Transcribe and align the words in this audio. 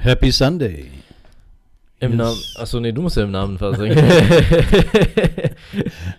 Happy 0.00 0.30
Sunday. 0.30 0.90
Im 1.98 2.10
Yes. 2.12 2.18
Namen. 2.18 2.38
Achso, 2.56 2.78
nee, 2.80 2.92
du 2.92 3.00
musst 3.00 3.16
ja 3.16 3.24
im 3.24 3.30
Namen 3.30 3.56
versingen. 3.56 3.96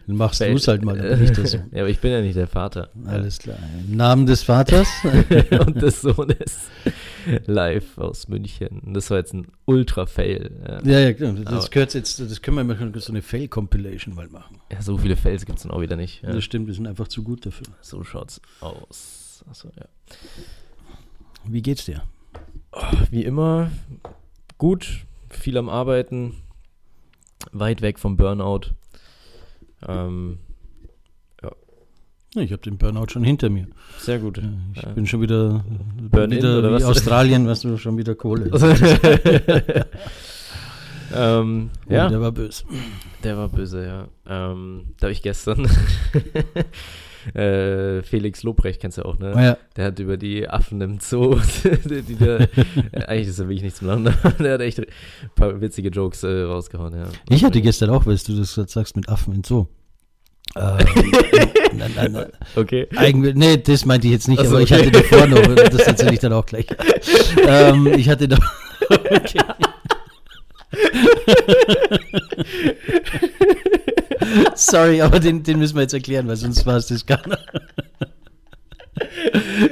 Dann 0.08 0.16
machst 0.16 0.42
du 0.42 0.46
es 0.46 0.67
halt 0.67 0.83
mal, 0.83 1.00
aber 1.00 1.16
nicht 1.17 1.38
das 1.38 1.51
so. 1.51 1.58
Ja, 1.72 1.82
aber 1.82 1.90
ich 1.90 2.00
bin 2.00 2.11
ja 2.11 2.21
nicht 2.21 2.35
der 2.35 2.48
Vater. 2.48 2.90
Alles 3.05 3.37
klar. 3.37 3.58
Im 3.87 3.95
Namen 3.95 4.25
des 4.25 4.42
Vaters. 4.42 4.87
Und 5.03 5.79
des 5.79 6.01
Sohnes. 6.01 6.69
Live 7.45 7.95
aus 8.00 8.27
München. 8.27 8.82
Das 8.94 9.12
war 9.12 9.18
jetzt 9.20 9.36
ein 9.36 9.48
Ultra-Fail. 9.66 10.50
Ja. 10.68 10.82
ja, 10.84 11.00
ja, 11.00 11.12
genau. 11.12 11.44
Das 11.44 11.54
Aber- 11.54 11.68
gehört 11.70 11.94
jetzt, 11.94 12.20
das 12.20 12.41
können 12.41 12.57
wir 12.57 12.64
mal 12.64 12.91
so 13.00 13.12
eine 13.12 13.21
Fail-Compilation 13.21 14.16
mal 14.16 14.28
machen. 14.30 14.57
Ja, 14.71 14.82
so 14.82 14.98
viele 14.98 15.16
Fails 15.16 15.46
gibt 15.46 15.59
es 15.59 15.64
dann 15.64 15.71
auch 15.71 15.82
wieder 15.82 15.96
nicht. 15.96 16.23
Ja. 16.23 16.32
Das 16.32 16.44
stimmt, 16.44 16.66
wir 16.66 16.73
sind 16.73 16.88
einfach 16.88 17.07
zu 17.07 17.21
gut 17.21 17.46
dafür. 17.46 17.68
So 17.82 18.04
schaut's 18.04 18.41
aus. 18.62 19.46
Achso, 19.48 19.70
ja. 19.78 19.86
Wie 21.46 21.62
geht's 21.62 21.86
dir? 21.86 22.02
Wie 23.12 23.24
immer, 23.24 23.72
gut, 24.57 25.06
viel 25.30 25.58
am 25.58 25.70
Arbeiten, 25.70 26.36
weit 27.52 27.82
weg 27.82 27.98
vom 28.00 28.18
Burnout. 28.18 28.71
Ähm, 29.88 30.39
Ja, 32.35 32.41
Ich 32.44 32.52
habe 32.52 32.61
den 32.61 32.77
Burnout 32.77 33.08
schon 33.09 33.23
hinter 33.23 33.49
mir. 33.49 33.67
sehr 33.99 34.20
gut. 34.20 34.41
Ich 34.75 34.81
Ja. 34.84 34.89
bin 34.91 35.08
schon 35.08 35.22
wieder, 35.22 35.63
Burn-in 36.11 36.38
wieder 36.39 36.59
oder 36.59 36.70
wie 36.72 36.73
was? 36.75 36.84
Australien, 36.84 37.48
weißt 37.48 37.63
du, 37.63 37.77
schon 37.77 37.98
wieder 37.98 38.13
Kohle. 38.16 38.52
ähm, 41.16 41.70
Oh, 41.89 41.94
ja, 41.94 42.09
Der 42.09 42.20
war 42.22 42.31
böse. 42.31 42.63
der 43.23 43.38
war 43.38 43.47
böse, 43.49 43.86
ja. 43.86 44.08
Ähm, 44.27 44.94
da 44.99 45.05
habe 45.08 45.13
ich 45.13 45.22
gestern 45.23 45.67
äh, 47.34 48.02
Felix 48.04 48.44
Lobrecht, 48.44 48.81
kennst 48.81 48.98
du 48.98 49.04
auch, 49.04 49.17
ne? 49.20 49.34
Ja, 49.36 49.58
Der 49.76 49.86
hat 49.86 49.99
über 49.99 50.17
die 50.17 50.48
Affen 50.48 50.81
im 50.81 50.99
Zoo, 50.99 51.40
die, 51.86 52.02
die 52.02 52.16
da, 52.16 52.38
eigentlich 53.08 53.27
ist 53.27 53.40
er 53.40 53.48
wirklich 53.48 53.63
nichts 53.63 53.80
zum 53.80 53.88
Lachen, 53.88 54.05
der 54.40 54.53
hat 54.53 54.62
echt 54.62 54.80
ein 54.80 54.86
paar 55.36 55.59
witzige 55.62 55.90
Jokes 55.90 56.23
äh, 56.23 56.44
rausgehauen, 56.44 56.95
ja. 56.95 57.06
ich 57.30 57.44
hatte 57.44 57.61
gestern 57.61 57.89
auch, 57.89 58.06
weil 58.06 58.17
du 58.17 58.38
das 58.38 58.56
gerade 58.56 58.69
sagst, 58.69 58.95
mit 58.95 59.09
Affen 59.09 59.34
in 59.34 59.44
Zoo. 59.44 59.67
Äh, 60.56 60.59
nein, 61.73 61.92
nein, 61.95 62.11
nein. 62.11 62.31
Okay. 62.56 62.88
Eigentlich, 62.95 63.36
nee, 63.36 63.58
das 63.58 63.86
meinte 63.86 64.08
ich 64.08 64.14
jetzt 64.14 64.28
nicht, 64.28 64.39
Ach 64.39 64.45
so, 64.45 64.52
aber 64.52 64.62
ich 64.62 64.72
okay. 64.72 64.88
hatte 64.88 64.91
davor 64.91 65.28
noch, 65.28 65.41
das 65.56 65.81
erzähle 65.81 66.14
ich 66.14 66.19
dann 66.19 66.34
auch 66.34 66.45
gleich. 66.45 66.66
ähm, 67.45 67.88
ich 67.88 68.09
hatte 68.09 68.28
da. 68.28 68.38
Okay. 68.89 69.39
Sorry, 74.56 75.02
aber 75.02 75.20
den, 75.20 75.44
den 75.44 75.59
müssen 75.59 75.75
wir 75.75 75.81
jetzt 75.81 75.94
erklären, 75.94 76.28
weil 76.28 76.36
sonst 76.36 76.66
war 76.66 76.78
es 76.78 76.88
das 76.88 77.06
gar 77.06 77.25
nicht. 77.28 77.39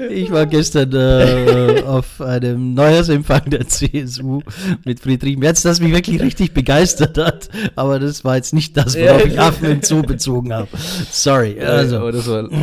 Ich 0.09 0.31
war 0.31 0.45
gestern 0.45 0.94
äh, 0.94 1.84
auf 1.84 2.22
einem 2.22 2.73
Neujahrsempfang 2.73 3.50
der 3.50 3.67
CSU 3.67 4.42
mit 4.86 5.00
Friedrich 5.00 5.38
Merz, 5.38 5.62
das 5.62 5.80
mich 5.80 5.92
wirklich 5.92 6.22
richtig 6.22 6.53
begeistert 6.53 7.17
hat. 7.17 7.50
Aber 7.75 8.00
das 8.00 8.23
war 8.23 8.36
jetzt 8.36 8.53
nicht 8.53 8.78
das, 8.78 8.95
worauf 8.95 9.25
ich 9.25 9.39
Affen 9.39 9.70
im 9.70 9.81
Zoo 9.81 10.02
bezogen 10.02 10.53
habe. 10.53 10.67
Sorry. 11.12 11.59
Also, 11.59 11.97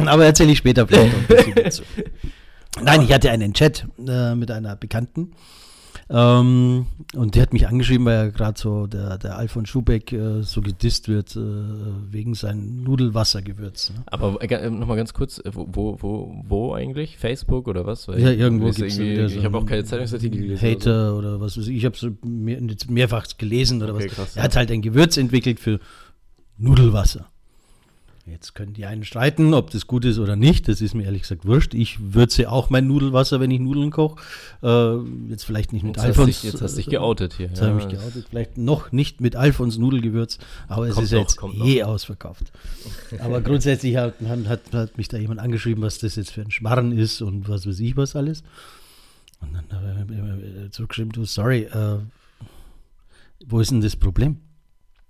aber 0.07 0.25
erzähle 0.25 0.53
ich 0.53 0.59
später 0.59 0.87
vielleicht 0.87 1.13
noch 1.13 1.21
ein 1.21 1.27
bisschen 1.27 1.55
dazu. 1.55 1.83
Nein, 2.83 3.03
ich 3.03 3.13
hatte 3.13 3.31
einen 3.31 3.53
Chat 3.53 3.87
äh, 4.07 4.35
mit 4.35 4.51
einer 4.51 4.77
Bekannten. 4.77 5.33
Ähm, 6.15 6.87
und 7.15 7.35
die 7.35 7.41
hat 7.41 7.55
mich 7.55 7.67
angeschrieben, 7.67 8.05
weil 8.05 8.27
ja 8.27 8.29
gerade 8.29 8.61
so 8.61 8.87
der, 8.87 9.17
der 9.17 9.39
Alfons 9.39 9.71
Schubeck 9.71 10.13
äh, 10.13 10.43
so 10.43 10.61
gedisst 10.61 11.09
wird 11.09 11.35
äh, 11.37 11.41
wegen 12.11 12.35
seinem 12.35 12.83
Nudelwassergewürz. 12.83 13.91
Ne? 13.91 14.03
Aber 14.07 14.43
äh, 14.43 14.71
nochmal 14.71 14.99
ganz 14.99 15.15
kurz, 15.15 15.39
äh, 15.39 15.51
wo, 15.55 15.67
wo, 15.73 15.97
wo, 16.01 16.45
wo 16.47 16.75
eigentlich? 16.75 17.17
Facebook 17.17 17.67
oder 17.67 17.87
was? 17.87 18.09
Weil 18.09 18.21
Ja, 18.21 18.31
irgendwo 18.31 18.67
wieder 18.67 19.29
so 19.29 19.39
Ich 19.39 19.45
habe 19.45 19.57
auch 19.57 19.65
keine 19.65 19.85
Zeitungsartikel 19.85 20.39
gelesen. 20.39 20.69
Hater 20.69 21.17
oder 21.17 21.41
was 21.41 21.57
weiß 21.57 21.69
ich. 21.69 21.79
Ich 21.79 21.85
habe 21.87 21.97
es 21.97 22.07
mehr, 22.23 22.61
mehrfach 22.89 23.27
gelesen 23.39 23.83
oder 23.83 23.95
Okay, 23.95 24.09
was. 24.09 24.15
krass, 24.15 24.37
er 24.37 24.43
hat 24.43 24.55
halt 24.55 24.71
ein 24.71 24.83
Gewürz 24.83 25.17
entwickelt 25.17 25.61
für 25.61 25.81
Nudelwasser. 26.59 27.32
Jetzt 28.25 28.55
können 28.55 28.73
die 28.73 28.87
einen 28.87 29.03
streiten, 29.03 29.53
ob 29.53 29.71
das 29.71 29.89
gut 29.89 30.05
ist 30.05 30.19
oder 30.21 30.37
nicht. 30.37 30.69
Das 30.69 30.81
ist 30.81 30.95
mir 30.95 31.03
ehrlich 31.05 31.23
gesagt 31.23 31.45
wurscht. 31.45 31.75
Ich 31.75 32.15
würze 32.15 32.49
auch 32.51 32.71
mein 32.71 32.87
Nudelwasser, 32.87 33.41
wenn 33.41 33.51
ich 33.51 33.59
Nudeln 33.59 33.91
koche. 33.91 34.23
Äh, 34.63 34.97
jetzt 35.29 35.43
vielleicht 35.45 35.73
nicht 35.73 35.83
mit 35.83 35.97
Jetzt 35.97 36.03
hast, 36.03 36.09
Alfons. 36.11 36.27
dich, 36.27 36.43
jetzt 36.45 36.63
hast 36.63 36.77
dich 36.77 36.87
äh, 36.87 36.91
geoutet 36.91 37.35
hier. 37.35 37.47
Jetzt 37.49 37.61
habe 37.61 37.79
ich 37.79 37.85
Ja, 37.85 37.89
mich 37.89 37.99
geoutet. 37.99 38.27
Vielleicht 38.31 38.59
noch 38.59 38.93
nicht 38.93 39.21
mit 39.21 39.35
Alfons 39.35 39.77
Nudelgewürz, 39.77 40.39
aber 40.69 40.87
es 40.87 40.99
ist 40.99 41.11
ja 41.11 41.19
noch, 41.19 41.25
jetzt 41.27 41.67
eh 41.67 41.83
ausverkauft. 41.83 42.53
Aber 43.19 43.41
grundsätzlich 43.41 43.97
hat, 43.97 44.15
hat, 44.21 44.73
hat, 44.73 44.97
mich 44.97 45.09
da 45.09 45.17
jemand 45.17 45.41
angeschrieben, 45.41 45.83
was 45.83 45.99
das 45.99 46.15
jetzt 46.15 46.31
für 46.31 46.43
ein 46.43 46.53
Schmarren 46.53 46.97
ist 46.97 47.23
und 47.23 47.49
was 47.49 47.67
weiß 47.67 47.81
ich 47.81 47.97
was 47.97 48.15
alles. 48.15 48.45
Und 49.41 49.53
dann 49.69 49.99
habe 49.99 50.15
ich 50.15 50.23
mir 50.23 50.71
zurückgeschrieben, 50.71 51.11
du, 51.11 51.25
sorry, 51.25 51.63
äh, 51.63 51.99
wo 53.47 53.59
ist 53.59 53.73
denn 53.73 53.81
das 53.81 53.97
Problem? 53.97 54.37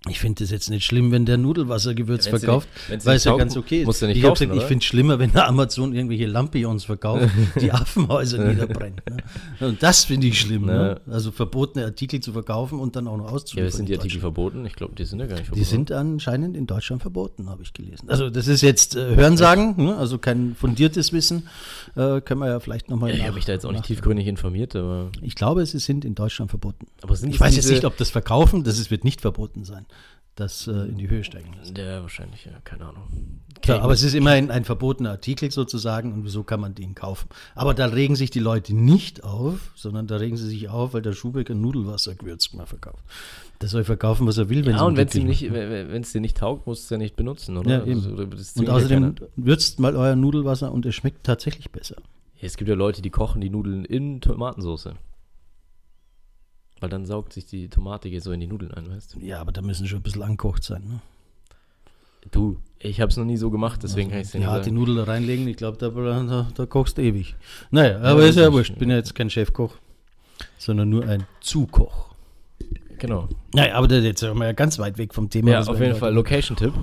Ich 0.09 0.19
finde 0.19 0.43
das 0.43 0.51
jetzt 0.51 0.69
nicht 0.69 0.83
schlimm, 0.85 1.11
wenn 1.13 1.25
der 1.25 1.37
Nudelwassergewürz 1.37 2.25
dir 2.25 2.31
verkauft, 2.37 2.67
nicht- 2.89 3.05
weil 3.05 3.15
es 3.15 3.23
ja 3.23 3.37
ganz 3.37 3.55
okay 3.55 3.83
ist. 3.83 4.01
ich 4.01 4.21
kaufen, 4.21 4.49
gesagt, 4.49 4.55
ich 4.55 4.63
finde 4.67 4.79
es 4.83 4.85
schlimmer, 4.85 5.17
wenn 5.17 5.31
der 5.31 5.47
Amazon 5.47 5.93
irgendwelche 5.93 6.25
Lampions 6.25 6.83
verkauft, 6.83 7.29
die 7.61 7.71
Affenhäuser 7.71 8.43
niederbrennt. 8.43 9.01
Ne? 9.09 9.17
Und 9.65 9.81
das 9.81 10.03
finde 10.03 10.27
ich 10.27 10.41
schlimm. 10.41 10.65
Ne? 10.65 10.99
Also 11.07 11.31
verbotene 11.31 11.85
Artikel 11.85 12.19
zu 12.19 12.33
verkaufen 12.33 12.79
und 12.81 12.97
dann 12.97 13.07
auch 13.07 13.15
noch 13.15 13.27
Ja, 13.27 13.31
auszuliefern. 13.31 13.71
sind 13.71 13.87
die 13.87 13.95
Artikel 13.97 14.19
verboten? 14.19 14.65
Ich 14.65 14.73
glaube, 14.73 14.93
die 14.95 15.05
sind 15.05 15.19
ja 15.19 15.25
gar 15.25 15.35
nicht 15.35 15.45
verboten. 15.45 15.63
Die 15.63 15.69
sind 15.69 15.91
anscheinend 15.93 16.57
in 16.57 16.67
Deutschland 16.67 17.01
verboten, 17.01 17.49
habe 17.49 17.63
ich 17.63 17.71
gelesen. 17.71 18.09
Also 18.09 18.29
das 18.29 18.47
ist 18.49 18.59
jetzt 18.61 18.97
äh, 18.97 19.15
Hörensagen, 19.15 19.75
ne? 19.77 19.95
also 19.95 20.17
kein 20.17 20.55
fundiertes 20.55 21.13
Wissen. 21.13 21.47
Äh, 21.95 22.19
können 22.19 22.41
wir 22.41 22.47
ja 22.49 22.59
vielleicht 22.59 22.89
nochmal 22.89 23.11
Ja, 23.11 23.15
ich 23.15 23.23
habe 23.23 23.35
mich 23.35 23.45
da 23.45 23.53
jetzt 23.53 23.65
auch 23.65 23.71
nicht 23.71 23.85
tiefgründig 23.85 24.27
informiert, 24.27 24.75
aber. 24.75 25.11
Ich 25.21 25.35
glaube, 25.35 25.65
sie 25.65 25.79
sind 25.79 26.03
in 26.03 26.13
Deutschland 26.15 26.51
verboten. 26.51 26.87
aber 27.01 27.15
sind 27.15 27.29
Ich 27.29 27.35
es 27.35 27.41
weiß 27.41 27.55
jetzt 27.55 27.69
nicht, 27.69 27.85
ob 27.85 27.95
das 27.95 28.09
Verkaufen, 28.09 28.65
das 28.65 28.79
ist, 28.79 28.91
wird 28.91 29.05
nicht 29.05 29.21
verboten 29.21 29.63
sein, 29.63 29.85
das 30.35 30.67
äh, 30.67 30.71
in 30.71 30.97
die 30.97 31.09
Höhe 31.09 31.23
steigen 31.23 31.53
lassen. 31.57 31.75
Ja, 31.75 32.01
wahrscheinlich, 32.01 32.45
ja, 32.45 32.51
keine 32.63 32.85
Ahnung. 32.85 33.03
Klar, 33.61 33.81
aber 33.81 33.93
es 33.93 34.03
ist 34.03 34.13
immerhin 34.13 34.49
ein 34.51 34.65
verbotener 34.65 35.11
Artikel 35.11 35.51
sozusagen 35.51 36.11
und 36.11 36.25
wieso 36.25 36.43
kann 36.43 36.59
man 36.59 36.75
den 36.75 36.95
kaufen? 36.95 37.29
Aber 37.55 37.73
da 37.73 37.85
regen 37.85 38.15
sich 38.15 38.29
die 38.31 38.39
Leute 38.39 38.75
nicht 38.75 39.23
auf, 39.23 39.71
sondern 39.75 40.07
da 40.07 40.17
regen 40.17 40.35
sie 40.35 40.47
sich 40.47 40.69
auf, 40.69 40.93
weil 40.93 41.01
der 41.01 41.13
Schubeck 41.13 41.49
ein 41.49 41.61
Nudelwassergewürz 41.61 42.53
mal 42.53 42.65
verkauft. 42.65 43.03
Der 43.61 43.69
soll 43.69 43.83
verkaufen, 43.83 44.27
was 44.27 44.37
er 44.37 44.49
will, 44.49 44.65
wenn 44.65 44.75
Ja, 44.75 44.83
und 44.83 44.97
wenn 44.97 45.07
es 45.07 45.13
glücklich 45.13 45.41
nicht, 45.43 45.53
wenn 45.53 46.01
es 46.01 46.11
dir 46.11 46.19
nicht 46.19 46.37
taugt, 46.37 46.67
musst 46.67 46.81
du 46.81 46.85
es 46.85 46.89
ja 46.89 46.97
nicht 46.97 47.15
benutzen, 47.15 47.55
oder? 47.55 47.85
Ja. 47.85 47.93
Also, 47.93 48.09
Und 48.09 48.67
ja 48.67 48.73
außerdem 48.73 49.15
keiner. 49.15 49.29
würzt 49.35 49.79
mal 49.79 49.95
euer 49.95 50.15
Nudelwasser 50.15 50.71
und 50.71 50.85
es 50.85 50.95
schmeckt 50.95 51.23
tatsächlich 51.23 51.71
besser. 51.71 51.95
Ja, 52.37 52.47
es 52.47 52.57
gibt 52.57 52.67
ja 52.69 52.75
Leute, 52.75 53.01
die 53.01 53.11
kochen 53.11 53.39
die 53.39 53.49
Nudeln 53.49 53.85
in 53.85 54.19
Tomatensauce. 54.19 54.89
Weil 56.83 56.89
dann 56.89 57.05
saugt 57.05 57.31
sich 57.31 57.45
die 57.45 57.69
Tomate 57.69 58.09
hier 58.09 58.19
so 58.19 58.33
in 58.33 58.41
die 58.41 58.47
Nudeln 58.47 58.73
ein, 58.73 58.89
weißt 58.89 59.15
du? 59.15 59.19
Ja, 59.21 59.39
aber 59.39 59.53
da 59.53 59.61
müssen 59.61 59.87
schon 59.87 59.99
ein 59.99 60.01
bisschen 60.01 60.21
ankocht 60.21 60.65
sein. 60.65 60.83
Ne? 60.83 60.99
Du, 62.29 62.57
ich 62.77 62.99
habe 62.99 63.09
es 63.09 63.15
noch 63.15 63.23
nie 63.23 63.37
so 63.37 63.49
gemacht, 63.51 63.81
deswegen 63.83 64.09
kann 64.09 64.19
ich 64.19 64.25
es 64.25 64.31
Die 64.33 64.39
nicht 64.39 64.47
harte 64.47 64.65
sagen. 64.65 64.75
Nudel 64.75 64.95
da 64.97 65.03
reinlegen, 65.05 65.47
ich 65.47 65.55
glaube, 65.55 65.77
da, 65.77 65.87
da, 65.87 66.51
da 66.53 66.65
kochst 66.65 66.97
du 66.97 67.01
ewig. 67.01 67.37
Naja, 67.71 68.01
aber 68.01 68.19
das 68.19 68.31
ist 68.31 68.35
ja 68.35 68.51
wurscht. 68.51 68.71
Ich 68.73 68.79
bin 68.79 68.89
ja 68.89 68.97
jetzt 68.97 69.15
kein 69.15 69.29
Chefkoch, 69.29 69.77
sondern 70.57 70.89
nur 70.89 71.07
ein 71.07 71.25
Zukoch. 71.39 72.13
Genau. 72.99 73.29
Naja, 73.53 73.75
aber 73.75 73.87
da- 73.87 73.99
jetzt 73.99 74.19
sind 74.19 74.37
wir 74.37 74.45
ja 74.47 74.51
ganz 74.51 74.77
weit 74.77 74.97
weg 74.97 75.13
vom 75.13 75.29
Thema. 75.29 75.51
Ja, 75.51 75.61
auf 75.61 75.79
jeden 75.79 75.95
Fall 75.95 76.13
Location-Tipp. 76.13 76.73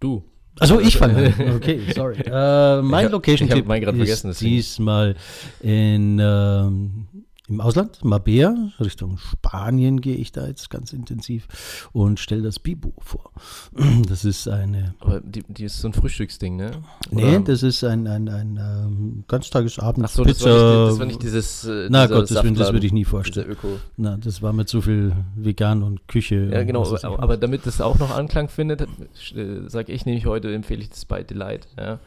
Du. 0.00 0.24
Also 0.58 0.80
ich 0.80 0.96
fange 0.96 1.34
an. 1.38 1.56
Okay, 1.56 1.80
sorry. 1.94 2.16
Äh, 2.26 2.82
mein 2.82 3.10
Location-Tipp 3.10 3.68
ist 3.68 3.84
vergessen, 3.84 4.28
deswegen. 4.30 4.50
diesmal 4.56 5.16
in, 5.60 6.18
ähm, 6.18 7.06
im 7.48 7.60
Ausland, 7.60 8.04
Mabea, 8.04 8.72
Richtung 8.80 9.18
Spanien 9.18 10.00
gehe 10.00 10.16
ich 10.16 10.32
da 10.32 10.46
jetzt 10.46 10.68
ganz 10.68 10.92
intensiv 10.92 11.46
und 11.92 12.18
stelle 12.18 12.42
das 12.42 12.58
Bibo 12.58 12.92
vor. 12.98 13.30
Das 14.08 14.24
ist 14.24 14.48
eine, 14.48 14.94
Aber 15.00 15.20
die, 15.20 15.42
die 15.48 15.64
ist 15.64 15.80
so 15.80 15.88
ein 15.88 15.92
Frühstücksding, 15.92 16.56
ne? 16.56 16.70
nee, 17.10 17.36
Oder- 17.36 17.40
das 17.40 17.62
ist 17.62 17.84
ein, 17.84 18.06
ein, 18.06 18.28
ein 18.28 18.56
ähm, 18.60 19.24
ganztagesabend 19.28 20.06
Ach 20.06 20.10
so, 20.10 20.24
das 20.24 20.42
war, 20.44 20.50
nicht, 20.50 20.90
das 20.90 20.98
war 20.98 21.06
nicht 21.06 21.22
dieses. 21.22 21.64
Äh, 21.64 21.88
Na 21.90 22.06
Gott, 22.06 22.30
das, 22.30 22.42
das 22.42 22.72
würde 22.72 22.86
ich 22.86 22.92
nie 22.92 23.04
vorstellen. 23.04 23.50
Öko. 23.50 23.78
Na, 23.96 24.16
das 24.16 24.42
war 24.42 24.52
mir 24.52 24.66
zu 24.66 24.82
viel 24.82 25.12
vegan 25.34 25.82
und 25.82 26.08
Küche. 26.08 26.48
Ja, 26.52 26.62
genau, 26.64 26.84
aber, 26.84 27.22
aber 27.22 27.36
damit 27.36 27.66
das 27.66 27.80
auch 27.80 27.98
noch 27.98 28.10
Anklang 28.10 28.48
findet, 28.48 28.82
äh, 28.82 29.68
sage 29.68 29.92
ich 29.92 30.06
nämlich 30.06 30.26
heute, 30.26 30.52
empfehle 30.52 30.82
ich 30.82 30.90
das 30.90 31.04
bei 31.04 31.22
Delight, 31.22 31.68
ja. 31.78 31.98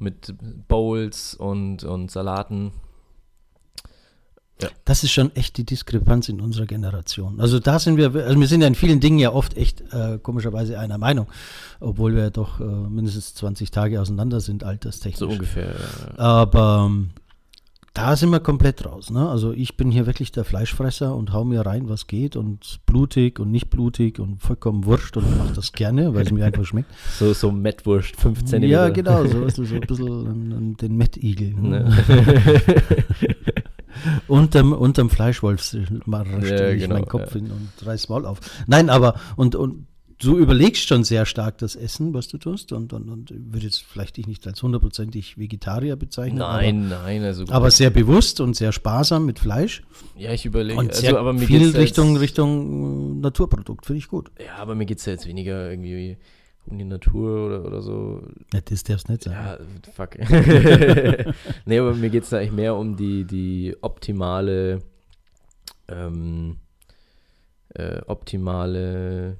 Mit 0.00 0.34
Bowls 0.68 1.34
und, 1.34 1.84
und 1.84 2.10
Salaten. 2.10 2.72
Das 4.84 5.02
ist 5.02 5.10
schon 5.10 5.34
echt 5.34 5.56
die 5.56 5.64
Diskrepanz 5.64 6.28
in 6.28 6.40
unserer 6.40 6.66
Generation. 6.66 7.40
Also 7.40 7.58
da 7.58 7.78
sind 7.78 7.96
wir, 7.96 8.14
also 8.14 8.38
wir 8.38 8.46
sind 8.46 8.60
ja 8.60 8.66
in 8.68 8.74
vielen 8.74 9.00
Dingen 9.00 9.18
ja 9.18 9.32
oft 9.32 9.56
echt 9.56 9.82
äh, 9.92 10.18
komischerweise 10.22 10.78
einer 10.78 10.96
Meinung, 10.96 11.26
obwohl 11.80 12.14
wir 12.14 12.22
ja 12.22 12.30
doch 12.30 12.60
äh, 12.60 12.64
mindestens 12.64 13.34
20 13.34 13.70
Tage 13.72 14.00
auseinander 14.00 14.40
sind, 14.40 14.62
So 14.62 14.68
alterstechnisch. 14.68 15.28
ungefähr. 15.28 15.74
ja. 16.16 16.18
Aber 16.18 16.84
ähm, 16.88 17.10
da 17.94 18.16
sind 18.16 18.30
wir 18.30 18.40
komplett 18.40 18.84
raus. 18.86 19.10
Ne? 19.10 19.28
Also 19.28 19.52
ich 19.52 19.76
bin 19.76 19.90
hier 19.90 20.06
wirklich 20.06 20.32
der 20.32 20.44
Fleischfresser 20.44 21.14
und 21.14 21.32
hau 21.32 21.44
mir 21.44 21.66
rein, 21.66 21.88
was 21.88 22.06
geht 22.06 22.34
und 22.36 22.80
blutig 22.86 23.38
und 23.40 23.50
nicht 23.50 23.70
blutig 23.70 24.18
und 24.18 24.40
vollkommen 24.40 24.84
wurscht 24.84 25.16
und 25.16 25.36
mache 25.38 25.52
das 25.54 25.72
gerne, 25.72 26.14
weil 26.14 26.24
es 26.26 26.32
mir 26.32 26.44
einfach 26.44 26.64
schmeckt. 26.64 26.90
So, 27.18 27.32
so 27.32 27.50
Mettwurst, 27.50 28.16
5 28.16 28.44
cm. 28.44 28.62
Ja, 28.64 28.88
genau, 28.88 29.24
so, 29.26 29.48
so, 29.48 29.64
so 29.64 29.74
ein 29.74 29.80
bisschen 29.80 30.76
den 30.76 30.96
Mettigel. 30.96 31.54
Ne? 31.54 31.92
Unterm, 34.28 34.72
unterm 34.72 35.10
Fleischwolf 35.10 35.62
stelle 35.62 36.74
ich 36.74 36.82
genau, 36.82 36.94
meinen 36.94 37.06
Kopf 37.06 37.32
hin 37.32 37.50
und 37.50 37.86
reiß 37.86 38.08
Maul 38.08 38.26
auf. 38.26 38.38
Nein, 38.66 38.90
aber 38.90 39.14
und, 39.36 39.54
und 39.54 39.86
du 40.18 40.38
überlegst 40.38 40.88
schon 40.88 41.04
sehr 41.04 41.26
stark 41.26 41.58
das 41.58 41.76
Essen, 41.76 42.14
was 42.14 42.28
du 42.28 42.38
tust 42.38 42.72
und, 42.72 42.92
und, 42.92 43.08
und 43.08 43.30
würde 43.30 43.66
jetzt 43.66 43.82
vielleicht 43.82 44.16
dich 44.16 44.26
nicht 44.26 44.46
als 44.46 44.62
hundertprozentig 44.62 45.38
Vegetarier 45.38 45.96
bezeichnen. 45.96 46.38
Nein, 46.38 46.88
nein, 46.88 47.22
also 47.22 47.42
Aber, 47.44 47.54
aber 47.54 47.70
sehr 47.70 47.90
bewusst 47.90 48.40
und 48.40 48.54
sehr 48.56 48.72
sparsam 48.72 49.26
mit 49.26 49.38
Fleisch 49.38 49.82
ja, 50.16 50.32
ich 50.32 50.44
überlege, 50.46 50.78
und 50.78 50.90
also, 50.90 51.00
sehr 51.00 51.18
aber 51.18 51.32
mir 51.32 51.46
viel 51.46 51.70
Richtung, 51.76 52.12
jetzt, 52.12 52.20
Richtung 52.20 53.18
äh, 53.18 53.22
Naturprodukt, 53.22 53.86
finde 53.86 53.98
ich 53.98 54.08
gut. 54.08 54.30
Ja, 54.38 54.56
aber 54.56 54.74
mir 54.74 54.86
geht 54.86 54.98
es 54.98 55.06
ja 55.06 55.12
jetzt 55.12 55.26
weniger 55.26 55.70
irgendwie 55.70 56.16
um 56.66 56.78
die 56.78 56.84
Natur 56.84 57.46
oder, 57.46 57.64
oder 57.64 57.82
so. 57.82 58.22
Ja, 58.52 58.60
das 58.60 58.82
darfst 58.84 59.08
nicht 59.08 59.24
sagen. 59.24 59.36
Ja, 59.84 59.92
fuck. 59.92 60.18
nee, 61.66 61.78
aber 61.78 61.94
mir 61.94 62.10
geht 62.10 62.24
es 62.24 62.30
da 62.30 62.38
eigentlich 62.38 62.52
mehr 62.52 62.74
um 62.74 62.96
die, 62.96 63.24
die 63.24 63.76
optimale, 63.80 64.82
ähm, 65.88 66.58
äh, 67.74 68.00
optimale, 68.06 69.36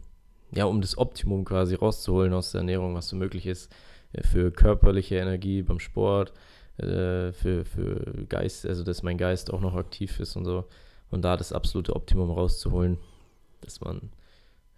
ja, 0.53 0.65
um 0.67 0.81
das 0.81 0.99
Optimum 0.99 1.45
quasi 1.45 1.75
rauszuholen 1.75 2.33
aus 2.33 2.53
der 2.53 2.61
Ernährung, 2.61 2.95
was 2.95 3.09
so 3.09 3.17
möglich 3.17 3.47
ist, 3.47 3.73
äh, 4.13 4.23
für 4.23 4.51
körperliche 4.51 5.17
Energie 5.17 5.63
beim 5.63 5.81
Sport, 5.81 6.33
äh, 6.77 7.33
für, 7.33 7.65
für 7.65 8.27
Geist, 8.29 8.67
also 8.67 8.83
dass 8.85 9.03
mein 9.03 9.19
Geist 9.19 9.53
auch 9.53 9.61
noch 9.61 9.75
aktiv 9.75 10.21
ist 10.21 10.37
und 10.37 10.45
so. 10.45 10.65
Und 11.11 11.23
da 11.23 11.37
das 11.37 11.53
absolute 11.53 11.95
Optimum 11.95 12.31
rauszuholen, 12.31 12.99
dass 13.61 13.81
man, 13.81 14.11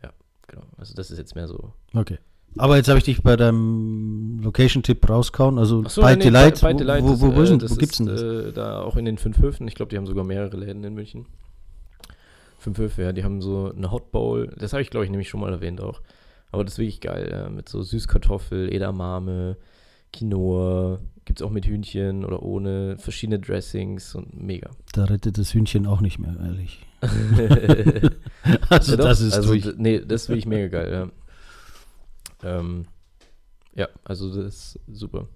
ja, 0.02 0.12
genau. 0.46 0.64
Also 0.76 0.94
das 0.94 1.10
ist 1.10 1.18
jetzt 1.18 1.34
mehr 1.34 1.48
so 1.48 1.72
Okay. 1.94 2.18
Aber 2.58 2.76
jetzt 2.76 2.88
habe 2.88 2.98
ich 2.98 3.04
dich 3.04 3.22
bei 3.22 3.36
deinem 3.36 4.40
Location-Tipp 4.42 5.08
rauskauen. 5.08 5.58
Also 5.58 5.82
Ach 5.84 5.90
so, 5.90 6.02
Bite 6.02 6.18
nee, 6.18 6.24
Delight, 6.24 6.60
Bite 6.60 6.76
Delight 6.76 7.02
wo, 7.02 7.20
wo, 7.20 7.34
wo, 7.34 7.42
ist, 7.42 7.50
wo, 7.50 7.56
äh, 7.56 7.70
wo 7.70 7.74
gibt's 7.76 7.98
denn 7.98 8.06
das? 8.06 8.22
Äh, 8.22 8.52
da 8.52 8.82
auch 8.82 8.96
in 8.96 9.04
den 9.04 9.18
fünf 9.18 9.38
Höfen. 9.38 9.68
Ich 9.68 9.74
glaube, 9.74 9.90
die 9.90 9.96
haben 9.96 10.06
sogar 10.06 10.24
mehrere 10.24 10.56
Läden 10.56 10.82
in 10.84 10.94
München. 10.94 11.26
Fünf 12.58 12.78
Höfe, 12.78 13.02
ja. 13.02 13.12
Die 13.12 13.24
haben 13.24 13.42
so 13.42 13.72
eine 13.76 13.90
Hot 13.90 14.10
Bowl. 14.10 14.52
Das 14.58 14.72
habe 14.72 14.82
ich, 14.82 14.90
glaube 14.90 15.04
ich, 15.04 15.10
nämlich 15.10 15.28
schon 15.28 15.40
mal 15.40 15.52
erwähnt 15.52 15.80
auch. 15.80 16.00
Aber 16.52 16.64
das 16.64 16.74
ist 16.74 16.78
wirklich 16.78 17.00
geil. 17.00 17.28
Ja, 17.30 17.48
mit 17.48 17.68
so 17.68 17.82
Süßkartoffel, 17.82 18.72
Edamame, 18.72 19.56
Quinoa. 20.12 20.98
Gibt 21.24 21.40
es 21.40 21.46
auch 21.46 21.50
mit 21.50 21.66
Hühnchen 21.66 22.24
oder 22.24 22.42
ohne. 22.42 22.96
Verschiedene 22.98 23.40
Dressings 23.40 24.14
und 24.14 24.40
mega. 24.40 24.70
Da 24.92 25.04
rettet 25.04 25.38
das 25.38 25.52
Hühnchen 25.52 25.86
auch 25.86 26.00
nicht 26.00 26.18
mehr, 26.18 26.36
ehrlich. 26.40 26.86
also 28.70 28.92
Ja, 28.92 28.96
das 28.96 29.20
ist 29.20 29.34
also, 29.34 29.48
durch. 29.48 29.66
Nee, 29.76 30.00
das 30.00 30.22
ist 30.22 30.28
wirklich 30.28 30.46
mega 30.46 30.68
geil, 30.68 30.92
ja. 30.92 31.25
Ähm, 32.42 32.86
ja, 33.74 33.88
also 34.04 34.34
das 34.34 34.76
ist 34.76 34.80
super. 34.92 35.28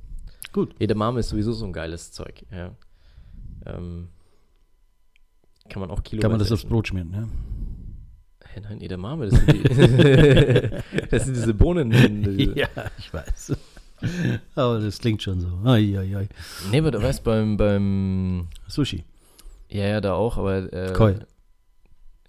Gut. 0.53 0.75
Edamame 0.81 1.21
ist 1.21 1.29
sowieso 1.29 1.53
so 1.53 1.65
ein 1.65 1.73
geiles 1.73 2.13
Zeug, 2.13 2.45
ja. 2.51 2.75
Ähm, 3.67 4.09
kann 5.69 5.81
man 5.81 5.91
auch 5.91 6.03
Kilo 6.03 6.21
Kann 6.21 6.31
man 6.33 6.41
das 6.41 6.51
aufs 6.51 6.65
Brot 6.65 6.89
schmieren, 6.89 7.13
ja? 7.13 7.29
Hä, 8.53 8.61
nein, 8.63 8.81
Edamame, 8.81 9.29
das 9.29 9.39
sind, 9.39 9.53
die 9.53 9.63
das 11.11 11.25
sind 11.25 11.37
diese 11.37 11.55
Bohnen. 11.55 11.91
Diese, 11.91 12.59
Ja, 12.59 12.69
ich 12.99 13.13
weiß. 13.15 13.57
Aber 14.55 14.81
das 14.81 14.99
klingt 14.99 15.23
schon 15.23 15.41
so. 15.41 15.49
Ai, 15.65 15.97
ai, 15.99 16.17
ai. 16.17 16.29
Nee, 16.71 16.79
aber 16.79 16.91
du 16.91 17.03
weißt, 17.03 17.23
beim, 17.23 17.57
beim, 17.57 18.49
Sushi. 18.67 19.05
ja, 19.69 19.85
ja, 19.87 20.01
da 20.01 20.15
auch, 20.15 20.39
aber, 20.39 20.73
äh, 20.73 20.93
Koi. 20.95 21.15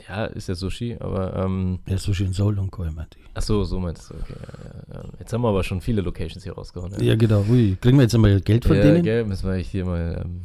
Ja, 0.08 0.26
ist 0.26 0.48
ja 0.50 0.56
Sushi, 0.56 0.98
aber, 1.00 1.36
ähm, 1.36 1.80
Ja, 1.88 1.98
Sushi 1.98 2.24
in 2.26 2.34
Seoul 2.34 2.58
und 2.60 2.72
Koi, 2.72 2.90
meinte 2.92 3.18
ich. 3.20 3.26
ach 3.34 3.42
so, 3.42 3.64
so 3.64 3.80
meinst 3.80 4.10
du, 4.10 4.16
okay. 4.16 4.34
Ja, 4.40 4.96
ja, 4.96 5.04
ja. 5.04 5.10
Jetzt 5.20 5.34
haben 5.34 5.42
wir 5.42 5.50
aber 5.50 5.64
schon 5.64 5.82
viele 5.82 6.02
Locations 6.02 6.44
hier 6.44 6.54
rausgehauen. 6.54 6.94
Ja, 7.02 7.16
genau. 7.16 7.44
Ui, 7.50 7.78
kriegen 7.80 7.98
wir 7.98 8.04
jetzt 8.04 8.16
einmal 8.16 8.40
Geld 8.42 8.66
von 8.66 8.76
ja, 8.76 8.82
denen? 8.84 9.04
Gell, 9.04 9.24
müssen 9.26 9.50
wir 9.50 9.56
hier 9.58 9.86
mal 9.86 10.22
ähm, 10.26 10.42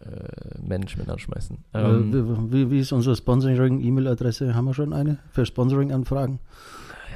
äh, 0.00 0.58
Management 0.66 1.10
anschmeißen. 1.10 1.58
Äh, 1.74 1.78
Ähm, 1.80 2.52
wie, 2.52 2.70
wie 2.70 2.80
ist 2.80 2.92
unsere 2.92 3.16
Sponsoring-E-Mail-Adresse? 3.16 4.54
Haben 4.54 4.66
wir 4.66 4.74
schon 4.74 4.92
eine 4.92 5.18
für 5.32 5.44
Sponsoring-Anfragen? 5.44 6.38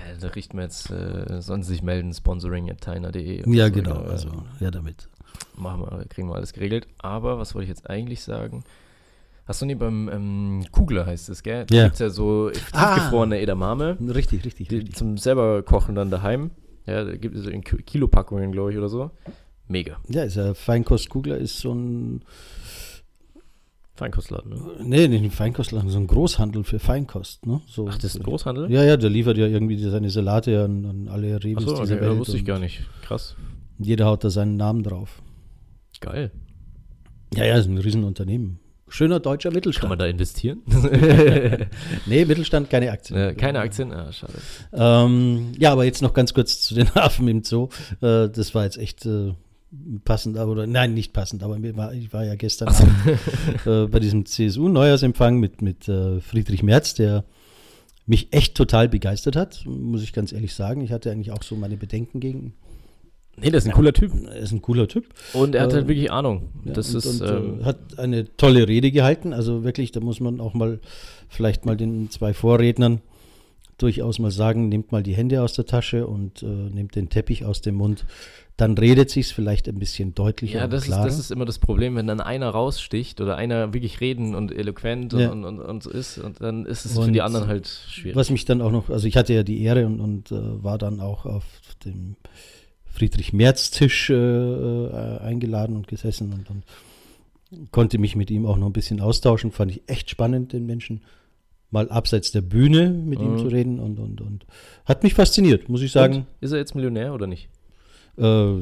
ja, 0.09 0.19
da 0.21 0.29
richten 0.29 0.57
wir 0.57 0.65
jetzt, 0.65 0.91
äh, 0.91 1.41
sollen 1.41 1.63
sie 1.63 1.73
sich 1.73 1.83
melden, 1.83 2.13
sponsoring 2.13 2.71
at 2.71 2.81
tyner.de. 2.81 3.49
Ja, 3.55 3.67
So, 3.67 3.73
genau. 3.73 3.97
Also, 4.03 4.29
ja, 4.61 4.71
damit. 4.71 5.09
Machen 5.57 5.81
wir, 5.83 6.05
kriegen 6.07 6.29
wir 6.29 6.35
alles 6.35 6.53
geregelt. 6.53 6.87
Aber 6.99 7.39
was 7.39 7.55
wollte 7.55 7.65
ich 7.65 7.69
jetzt 7.71 7.89
eigentlich 7.89 8.23
sagen? 8.23 8.65
Du 9.59 9.67
nie 9.67 9.75
beim 9.75 10.09
ähm, 10.09 10.65
Kugler 10.73 11.07
heißt 11.07 11.29
es, 11.31 11.43
gell? 11.43 11.67
Da 11.67 11.75
Ja. 11.75 11.83
gibt 11.85 11.95
es 11.95 12.01
ja 12.01 12.11
so 12.11 12.51
Ah. 12.73 12.95
tiefgefrorene 12.95 13.41
Edamame, 13.41 13.97
Richtig, 14.01 14.45
richtig, 14.45 14.69
die 14.69 14.77
richtig. 14.77 14.95
zum 14.97 15.17
selber 15.19 15.63
kochen 15.63 15.95
dann 15.95 16.11
daheim. 16.11 16.51
Ja, 16.87 17.05
da 17.05 17.17
gibt 17.17 17.37
es 17.37 17.47
in 17.47 17.63
Ki- 17.63 17.83
Kilopackungen, 17.83 18.51
glaube 18.53 18.73
ich, 18.73 18.79
oder 18.79 18.89
so. 18.89 19.11
Mega. 19.69 19.97
Ja, 20.09 20.25
ist 20.25 20.37
ja 20.37 20.53
Feinkostkugler 20.55 21.39
ist 21.39 21.59
so 21.61 21.73
ein, 21.73 22.23
Feinkostladen, 23.95 24.51
ne? 24.51 24.59
nee, 24.83 25.07
nicht 25.07 25.23
ein 25.23 25.31
Feinkostladen, 25.31 25.91
so 25.91 25.99
ein 25.99 26.07
Großhandel 26.07 26.65
für 26.65 26.79
Feinkost, 26.79 27.47
ne? 27.47 27.61
So, 27.67 27.87
Ach, 27.89 27.97
das 27.99 28.15
ist 28.15 28.21
ein 28.21 28.23
Großhandel? 28.23 28.71
Ja, 28.73 28.83
ja, 28.85 28.97
der 28.97 29.11
liefert 29.11 29.37
ja 29.37 29.47
irgendwie 29.47 29.77
seine 29.79 30.09
Salate 30.11 30.65
an, 30.65 30.87
an 30.87 31.09
alle 31.09 31.43
Rebus 31.45 31.65
Achso, 31.69 31.83
dieser 31.83 31.97
okay, 31.97 32.05
ja, 32.07 32.19
wusste 32.19 32.37
ich 32.39 32.45
gar 32.45 32.59
nicht. 32.59 32.83
Krass. 33.03 33.37
Jeder 33.79 34.07
haut 34.07 34.25
da 34.25 34.31
seinen 34.31 34.57
Namen 34.57 34.83
drauf. 34.83 35.23
Geil. 36.01 36.31
Ja, 37.35 37.45
ja, 37.45 37.57
ist 37.59 37.67
ein 37.67 37.79
Riesenunternehmen. 37.79 38.59
Schöner 38.93 39.21
deutscher 39.21 39.49
Kann 39.49 39.55
man 39.55 39.57
Mittelstand. 39.57 40.01
da 40.01 40.07
investieren? 40.07 40.63
Nee, 42.07 42.25
Mittelstand, 42.27 42.69
keine 42.69 42.91
Aktien. 42.91 43.19
äh, 43.19 43.35
keine 43.35 43.61
Aktien? 43.61 43.91
Ah, 43.91 44.13
schade. 44.13 44.35
Ähm, 44.73 45.53
ja, 45.59 45.73
aber 45.73 45.85
jetzt 45.85 46.03
noch 46.03 46.13
ganz 46.13 46.35
kurz 46.35 46.61
zu 46.61 46.75
den 46.75 46.89
Affen 46.95 47.27
im 47.27 47.43
Zoo. 47.43 47.69
Äh, 48.03 48.29
das 48.29 48.55
war 48.55 48.65
jetzt 48.65 48.77
echt 48.77 49.07
äh, 49.07 49.33
passend, 50.05 50.37
oder 50.37 50.67
nein, 50.67 50.93
nicht 50.93 51.15
passend, 51.15 51.43
aber 51.43 51.57
war, 51.75 51.95
ich 51.95 52.13
war 52.13 52.25
ja 52.25 52.35
gestern 52.35 52.69
Abend, 52.69 52.93
äh, 53.67 53.87
bei 53.87 53.99
diesem 53.99 54.27
CSU-Neujahrsempfang 54.27 55.41
mit, 55.41 55.63
mit 55.63 55.89
äh, 55.89 56.21
Friedrich 56.21 56.63
Merz, 56.63 56.93
der 56.93 57.25
mich 58.05 58.29
echt 58.33 58.55
total 58.57 58.91
begeistert 58.91 59.37
hat, 59.37 59.65
muss 59.65 60.03
ich 60.03 60.13
ganz 60.13 60.33
ehrlich 60.33 60.53
sagen. 60.53 60.83
Ich 60.83 60.93
hatte 60.93 61.11
eigentlich 61.11 61.33
auch 61.33 61.43
so 61.43 61.57
meine 61.57 61.79
Bedenken 61.79 62.21
gegen. 62.21 62.53
Nee, 63.37 63.51
das 63.51 63.65
ist 63.65 63.71
ein 63.71 63.75
cooler 63.75 63.93
Typ. 63.93 64.13
Er 64.27 64.37
ist 64.37 64.53
ein 64.53 64.61
cooler 64.63 64.89
Typ. 64.89 65.07
Und 65.33 65.55
er 65.55 65.63
hat 65.63 65.73
halt 65.73 65.89
wirklich 65.89 66.13
Ahnung. 66.13 66.51
Ja, 66.65 66.75
das 66.75 66.95
und, 66.95 67.05
ist. 67.05 67.21
und, 67.21 67.29
ähm, 67.31 67.61
äh, 67.61 67.65
hat 67.65 67.99
eine 67.99 68.37
tolle 68.37 68.69
Rede 68.69 68.91
gehalten. 68.91 69.33
Also 69.33 69.65
wirklich, 69.65 69.91
da 69.91 70.01
muss 70.01 70.21
man 70.21 70.41
auch 70.41 70.55
mal 70.55 70.81
vielleicht 71.29 71.65
mal 71.65 71.77
den 71.77 72.11
zwei 72.11 72.35
Vorrednern 72.35 73.01
durchaus 73.79 74.19
mal 74.19 74.31
sagen, 74.31 74.69
nehmt 74.69 74.93
mal 74.93 75.03
die 75.03 75.15
Hände 75.15 75.43
aus 75.43 75.55
der 75.55 75.67
Tasche 75.67 76.07
und 76.07 76.43
äh, 76.43 76.47
nehmt 76.47 76.95
den 76.95 77.09
Teppich 77.09 77.45
aus 77.45 77.63
dem 77.63 77.77
Mund. 77.77 78.05
Dann 78.57 78.77
redet 78.77 79.11
sich's 79.11 79.33
vielleicht 79.33 79.67
ein 79.67 79.79
bisschen 79.79 80.15
deutlicher 80.15 80.59
ja, 80.59 80.65
und 80.65 80.73
das 80.73 80.83
ist, 80.83 80.89
klarer. 80.89 81.07
das 81.07 81.19
ist 81.19 81.31
immer 81.33 81.47
das 81.47 81.59
Problem, 81.59 81.97
wenn 81.97 82.07
dann 82.07 82.21
einer 82.21 82.51
raussticht 82.51 83.21
oder 83.21 83.37
einer 83.37 83.73
wirklich 83.73 84.01
reden 84.01 84.35
und 84.35 84.53
eloquent 84.53 85.15
Ja. 85.15 85.31
und, 85.31 85.45
und, 85.45 85.59
und, 85.59 85.67
und 85.67 85.83
so 85.83 85.91
ist 85.91 86.19
und 86.19 86.41
dann 86.41 86.67
ist 86.67 86.85
es 86.85 86.93
für 86.93 87.01
Und 87.01 87.13
die 87.15 87.23
anderen 87.23 87.49
halt 87.49 87.67
schwierig. 87.67 88.15
Was 88.15 88.31
mich 88.31 88.45
dann 88.45 88.61
auch 88.61 88.71
noch, 88.71 88.91
also 88.91 89.09
ich 89.09 89.17
hatte 89.17 89.33
ja 89.33 89.43
die 89.43 89.63
Ehre 89.63 89.87
und, 89.87 90.01
und 90.01 90.31
äh, 90.31 90.63
war 90.63 90.79
dann 90.79 91.01
auch 91.01 91.25
auf 91.25 91.45
dem 91.85 92.17
Friedrich-Merz-Tisch 92.93 94.11
äh, 94.11 94.15
äh, 94.15 95.19
eingeladen 95.21 95.77
und 95.77 95.89
gesessen 95.89 96.33
und, 96.33 96.51
und 96.51 97.71
konnte 97.71 97.99
mich 97.99 98.17
mit 98.17 98.31
ihm 98.31 98.47
auch 98.47 98.57
noch 98.57 98.67
ein 98.67 98.73
bisschen 98.73 99.01
austauschen. 99.01 99.51
Fand 99.53 99.71
ich 99.73 99.83
echt 99.87 100.11
spannend, 100.11 100.53
den 100.53 100.67
Menschen 100.67 101.03
mal 101.71 101.89
abseits 101.89 102.33
der 102.33 102.43
Bühne 102.43 102.91
mit 102.91 103.21
ihm 103.21 103.33
Mhm. 103.35 103.39
zu 103.39 103.47
reden 103.47 103.79
und, 103.81 103.99
und, 103.99 104.21
und 104.21 104.47
hat 104.85 105.03
mich 105.03 105.15
fasziniert, 105.15 105.69
muss 105.69 105.83
ich 105.83 105.91
sagen. 105.93 106.15
Und, 106.17 106.27
ist 106.41 106.53
er 106.53 106.59
jetzt 106.59 106.75
Millionär 106.75 107.15
oder 107.15 107.27
nicht? 107.27 107.49
Äh, 108.19 108.53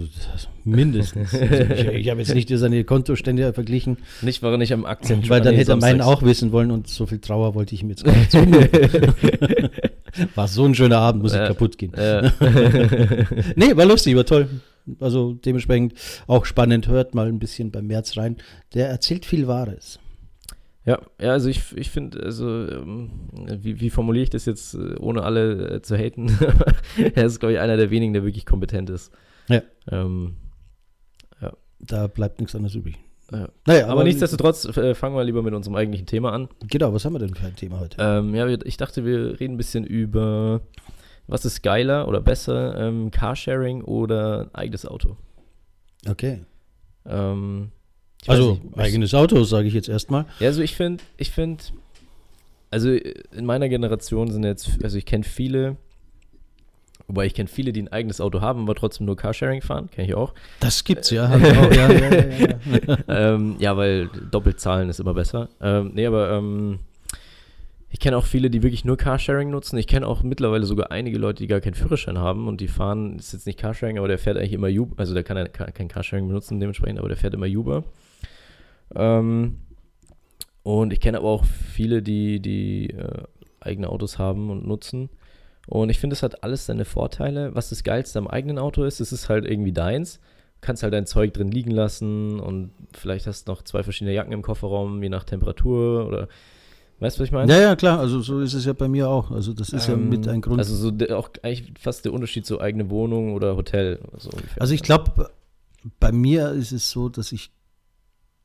mindestens. 0.64 1.32
Also 1.34 1.72
ich 1.72 1.86
ich 1.88 2.08
habe 2.08 2.20
jetzt 2.20 2.34
nicht 2.34 2.48
seine 2.50 2.84
Kontostände 2.84 3.52
verglichen, 3.52 3.98
Nicht, 4.22 4.42
weil 4.44 4.52
er 4.52 4.58
nicht 4.58 4.72
am 4.72 4.84
Aktien 4.84 5.28
weil 5.28 5.40
dann 5.40 5.56
hätte 5.56 5.72
er 5.72 5.76
meinen 5.76 6.02
auch 6.02 6.22
wissen 6.22 6.52
wollen 6.52 6.70
und 6.70 6.86
so 6.86 7.06
viel 7.06 7.18
Trauer 7.18 7.56
wollte 7.56 7.74
ich 7.74 7.82
ihm 7.82 7.88
jetzt 7.90 8.04
gar 8.04 8.14
nicht. 8.14 8.32
War 10.34 10.48
so 10.48 10.64
ein 10.64 10.74
schöner 10.74 10.98
Abend, 10.98 11.22
muss 11.22 11.32
ich 11.32 11.38
Ja. 11.38 11.46
kaputt 11.48 11.78
gehen. 11.78 11.94
Äh, 11.94 12.30
Nee, 13.56 13.76
war 13.76 13.84
lustig, 13.86 14.16
war 14.16 14.24
toll. 14.24 14.48
Also 14.98 15.34
dementsprechend 15.34 15.94
auch 16.26 16.44
spannend, 16.46 16.88
hört 16.88 17.14
mal 17.14 17.28
ein 17.28 17.38
bisschen 17.38 17.70
beim 17.70 17.86
März 17.86 18.16
rein. 18.16 18.36
Der 18.74 18.88
erzählt 18.88 19.24
viel 19.26 19.46
Wahres. 19.46 20.00
ja, 20.84 20.98
ja, 21.20 21.32
also 21.32 21.48
ich, 21.48 21.76
ich 21.76 21.90
finde, 21.90 22.22
also, 22.22 22.66
ähm, 22.68 23.10
wie, 23.60 23.80
wie 23.80 23.90
formuliere 23.90 24.24
ich 24.24 24.30
das 24.30 24.46
jetzt, 24.46 24.74
äh, 24.74 24.96
ohne 24.98 25.22
alle 25.22 25.76
äh, 25.76 25.82
zu 25.82 25.96
haten? 25.96 26.36
er 27.14 27.24
ist, 27.26 27.38
glaube 27.40 27.52
ich, 27.52 27.58
einer 27.60 27.76
der 27.76 27.90
wenigen, 27.90 28.12
der 28.14 28.24
wirklich 28.24 28.46
kompetent 28.46 28.90
ist. 28.90 29.12
Ja. 29.48 29.62
Ähm, 29.90 30.36
Da 31.82 32.08
bleibt 32.08 32.40
nichts 32.40 32.54
anderes 32.54 32.74
übrig. 32.74 32.98
Ja. 33.32 33.48
Naja, 33.66 33.86
aber, 33.88 34.02
nichtsdestotrotz 34.04 34.64
äh, 34.76 34.94
fangen 34.94 35.14
wir 35.14 35.22
lieber 35.24 35.42
mit 35.42 35.54
unserem 35.54 35.76
eigentlichen 35.76 36.06
Thema 36.06 36.32
an. 36.32 36.48
Genau, 36.68 36.92
was 36.92 37.04
haben 37.04 37.12
wir 37.14 37.20
denn 37.20 37.34
für 37.34 37.46
ein 37.46 37.54
Thema 37.56 37.78
heute? 37.80 37.96
Ähm, 38.00 38.34
ja, 38.34 38.48
ich 38.48 38.76
dachte, 38.76 39.04
wir 39.04 39.38
reden 39.38 39.54
ein 39.54 39.56
bisschen 39.56 39.84
über, 39.84 40.62
was 41.28 41.44
ist 41.44 41.62
geiler 41.62 42.08
oder 42.08 42.20
besser, 42.20 42.76
ähm, 42.76 43.10
Carsharing 43.12 43.82
oder 43.82 44.40
ein 44.52 44.54
eigenes 44.54 44.84
Auto. 44.84 45.16
Okay. 46.08 46.40
Ähm, 47.06 47.70
Also 48.26 48.54
nicht, 48.54 48.62
ich- 48.72 48.78
eigenes 48.78 49.14
Auto, 49.14 49.44
sage 49.44 49.68
ich 49.68 49.74
jetzt 49.74 49.88
erstmal. 49.88 50.26
Ja, 50.40 50.48
also 50.48 50.60
ich 50.62 50.74
finde, 50.74 51.04
ich 51.16 51.30
finde, 51.30 51.62
also 52.70 52.90
in 52.90 53.46
meiner 53.46 53.68
Generation 53.68 54.30
sind 54.30 54.44
jetzt, 54.44 54.82
also 54.82 54.98
ich 54.98 55.06
kenne 55.06 55.24
viele, 55.24 55.76
wobei 57.10 57.26
ich 57.26 57.34
kenne 57.34 57.48
viele, 57.48 57.72
die 57.72 57.82
ein 57.82 57.88
eigenes 57.88 58.20
Auto 58.20 58.40
haben, 58.40 58.62
aber 58.62 58.74
trotzdem 58.74 59.06
nur 59.06 59.16
Carsharing 59.16 59.62
fahren, 59.62 59.90
kenne 59.90 60.06
ich 60.06 60.14
auch. 60.14 60.32
Das 60.60 60.84
gibt's 60.84 61.10
ja. 61.10 61.34
ich 61.36 61.44
auch, 61.56 61.72
ja, 61.72 61.90
ja, 61.90 62.14
ja, 62.14 62.48
ja. 62.86 62.98
ähm, 63.08 63.56
ja, 63.58 63.76
weil 63.76 64.08
doppelt 64.30 64.60
zahlen 64.60 64.88
ist 64.88 65.00
immer 65.00 65.14
besser. 65.14 65.48
Ähm, 65.60 65.90
nee, 65.94 66.06
aber 66.06 66.30
ähm, 66.30 66.78
ich 67.90 67.98
kenne 67.98 68.16
auch 68.16 68.24
viele, 68.24 68.50
die 68.50 68.62
wirklich 68.62 68.84
nur 68.84 68.96
Carsharing 68.96 69.50
nutzen. 69.50 69.76
Ich 69.76 69.88
kenne 69.88 70.06
auch 70.06 70.22
mittlerweile 70.22 70.64
sogar 70.64 70.92
einige 70.92 71.18
Leute, 71.18 71.42
die 71.42 71.48
gar 71.48 71.60
keinen 71.60 71.74
Führerschein 71.74 72.18
haben 72.18 72.46
und 72.46 72.60
die 72.60 72.68
fahren, 72.68 73.18
ist 73.18 73.32
jetzt 73.32 73.46
nicht 73.46 73.58
Carsharing, 73.58 73.98
aber 73.98 74.06
der 74.06 74.18
fährt 74.18 74.36
eigentlich 74.36 74.52
immer 74.52 74.68
Uber, 74.68 74.94
also 74.98 75.12
der 75.12 75.24
kann 75.24 75.36
ja 75.36 75.48
kein 75.48 75.88
Carsharing 75.88 76.28
benutzen 76.28 76.60
dementsprechend, 76.60 77.00
aber 77.00 77.08
der 77.08 77.16
fährt 77.16 77.34
immer 77.34 77.46
Uber. 77.46 77.82
Ähm, 78.94 79.58
und 80.62 80.92
ich 80.92 81.00
kenne 81.00 81.18
aber 81.18 81.28
auch 81.28 81.44
viele, 81.44 82.00
die, 82.00 82.40
die 82.40 82.90
äh, 82.90 83.24
eigene 83.60 83.88
Autos 83.88 84.18
haben 84.18 84.50
und 84.50 84.66
nutzen. 84.66 85.10
Und 85.70 85.88
ich 85.88 86.00
finde, 86.00 86.14
es 86.14 86.24
hat 86.24 86.42
alles 86.42 86.66
seine 86.66 86.84
Vorteile. 86.84 87.54
Was 87.54 87.70
das 87.70 87.84
Geilste 87.84 88.18
am 88.18 88.26
eigenen 88.26 88.58
Auto 88.58 88.82
ist, 88.82 88.98
es 88.98 89.12
ist 89.12 89.28
halt 89.28 89.46
irgendwie 89.46 89.70
deins. 89.72 90.16
Du 90.16 90.66
kannst 90.66 90.82
halt 90.82 90.92
dein 90.92 91.06
Zeug 91.06 91.32
drin 91.32 91.52
liegen 91.52 91.70
lassen 91.70 92.40
und 92.40 92.72
vielleicht 92.92 93.28
hast 93.28 93.46
du 93.46 93.52
noch 93.52 93.62
zwei 93.62 93.84
verschiedene 93.84 94.12
Jacken 94.12 94.32
im 94.32 94.42
Kofferraum, 94.42 95.00
je 95.00 95.08
nach 95.08 95.22
Temperatur 95.22 96.08
oder 96.08 96.28
weißt 96.98 97.16
du, 97.16 97.20
was 97.20 97.28
ich 97.28 97.32
meine? 97.32 97.52
ja, 97.52 97.60
ja, 97.60 97.76
klar. 97.76 98.00
Also 98.00 98.20
so 98.20 98.40
ist 98.40 98.52
es 98.52 98.64
ja 98.64 98.72
bei 98.72 98.88
mir 98.88 99.08
auch. 99.08 99.30
Also 99.30 99.52
das 99.52 99.68
ist 99.68 99.86
ja 99.86 99.94
Ähm, 99.94 100.08
mit 100.08 100.26
ein 100.26 100.40
Grund. 100.40 100.58
Also 100.58 100.74
so 100.74 100.90
der, 100.90 101.16
auch 101.16 101.30
eigentlich 101.42 101.72
fast 101.78 102.04
der 102.04 102.12
Unterschied 102.12 102.44
zu 102.44 102.60
eigene 102.60 102.90
Wohnung 102.90 103.34
oder 103.34 103.54
Hotel. 103.54 104.00
So. 104.18 104.30
Also 104.58 104.74
ich 104.74 104.82
glaube, 104.82 105.30
bei 106.00 106.10
mir 106.10 106.50
ist 106.50 106.72
es 106.72 106.90
so, 106.90 107.08
dass 107.08 107.30
ich 107.30 107.52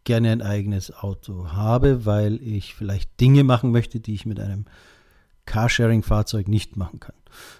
gerne 0.03 0.29
ein 0.29 0.43
eigenes 0.43 0.95
Auto 0.95 1.47
habe, 1.53 2.05
weil 2.05 2.35
ich 2.35 2.75
vielleicht 2.75 3.19
Dinge 3.19 3.43
machen 3.43 3.71
möchte, 3.71 3.99
die 3.99 4.13
ich 4.13 4.27
mit 4.27 4.39
einem 4.39 4.65
Carsharing-Fahrzeug 5.45 6.47
nicht 6.47 6.77
machen 6.77 6.99
kann. 6.99 7.15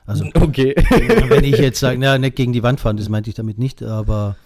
Also 0.06 0.26
okay. 0.36 0.76
wenn 1.30 1.44
ich 1.44 1.58
jetzt 1.58 1.80
sage, 1.80 2.00
na, 2.00 2.18
nicht 2.18 2.36
gegen 2.36 2.54
die 2.54 2.64
Wand 2.64 2.80
fahren, 2.80 2.98
das 2.98 3.10
meinte 3.10 3.30
ich 3.30 3.36
damit 3.36 3.58
nicht, 3.58 3.84
aber 3.84 4.38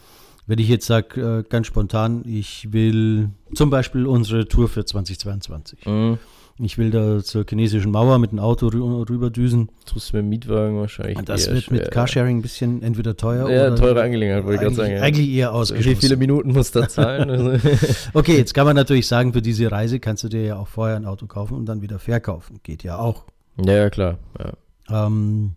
wenn 0.47 0.59
ich 0.59 0.67
jetzt 0.67 0.87
sage, 0.87 1.21
äh, 1.21 1.43
ganz 1.47 1.67
spontan, 1.67 2.23
ich 2.25 2.73
will 2.73 3.29
zum 3.53 3.69
Beispiel 3.69 4.07
unsere 4.07 4.47
Tour 4.47 4.67
für 4.67 4.83
2022. 4.83 5.85
mhm. 5.85 6.17
Ich 6.61 6.77
will 6.77 6.91
da 6.91 7.23
zur 7.23 7.45
chinesischen 7.47 7.89
Mauer 7.91 8.19
mit 8.19 8.31
dem 8.31 8.39
Auto 8.39 8.67
rü 8.67 8.81
rüberdüsen. 9.09 9.69
Tust 9.85 10.11
du 10.11 10.17
mit 10.17 10.23
dem 10.25 10.29
Mietwagen 10.29 10.77
wahrscheinlich. 10.77 11.17
Das 11.19 11.47
eher 11.47 11.53
wird 11.53 11.63
schwer. 11.65 11.79
mit 11.83 11.91
Carsharing 11.91 12.39
ein 12.39 12.41
bisschen 12.41 12.83
entweder 12.83 13.15
teuer 13.15 13.49
Ja, 13.49 13.67
oder 13.67 13.75
teure 13.77 14.01
Angelegenheit, 14.01 14.43
wollte 14.43 14.65
ich 14.65 14.75
gerade 14.75 14.81
eigentlich, 14.81 14.85
sagen. 14.87 14.97
ja. 14.97 15.01
eigentlich 15.03 15.29
eher 15.29 15.47
Wie 15.47 15.53
ausgeschlossen. 15.55 15.99
viele 16.01 16.17
Minuten 16.17 16.51
musst 16.51 16.75
du 16.75 16.81
da 16.81 16.89
zahlen? 16.89 17.29
Also, 17.29 17.69
Okay, 18.13 18.35
jetzt 18.37 18.53
kann 18.53 18.65
man 18.65 18.75
natürlich 18.75 19.07
sagen, 19.07 19.31
für 19.31 19.41
diese 19.41 19.71
Reise 19.71 19.99
kannst 20.01 20.23
du 20.25 20.27
dir 20.27 20.43
ja 20.43 20.57
auch 20.57 20.67
vorher 20.67 20.97
ein 20.97 21.05
Auto 21.05 21.27
kaufen 21.27 21.55
und 21.55 21.65
dann 21.65 21.81
wieder 21.81 21.97
verkaufen. 21.97 22.59
Geht 22.63 22.83
ja 22.83 22.97
auch. 22.97 23.23
ja, 23.63 23.73
ja, 23.73 23.89
klar. 23.89 24.17
Ja. 24.37 25.05
Ähm, 25.07 25.53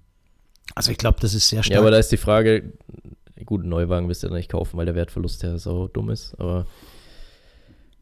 also 0.77 0.93
ich 0.93 0.99
glaube, 0.99 1.19
das 1.21 1.35
ist 1.35 1.49
sehr 1.49 1.63
stark. 1.65 1.75
ja, 1.75 1.81
aber 1.81 1.91
da 1.91 1.99
ist 1.99 2.13
die 2.13 2.17
Frage, 2.17 2.63
gut, 3.45 3.63
einen 3.63 3.71
Neuwagen 3.71 4.09
wirst 4.09 4.23
du 4.23 4.29
ja 4.29 4.33
nicht 4.35 4.51
kaufen, 4.53 4.77
weil 4.79 4.87
der 4.87 4.95
Wertverlust 4.95 5.43
ja 5.43 5.59
so 5.59 5.89
dumm 5.89 6.11
ist. 6.11 6.35
Aber 6.39 6.67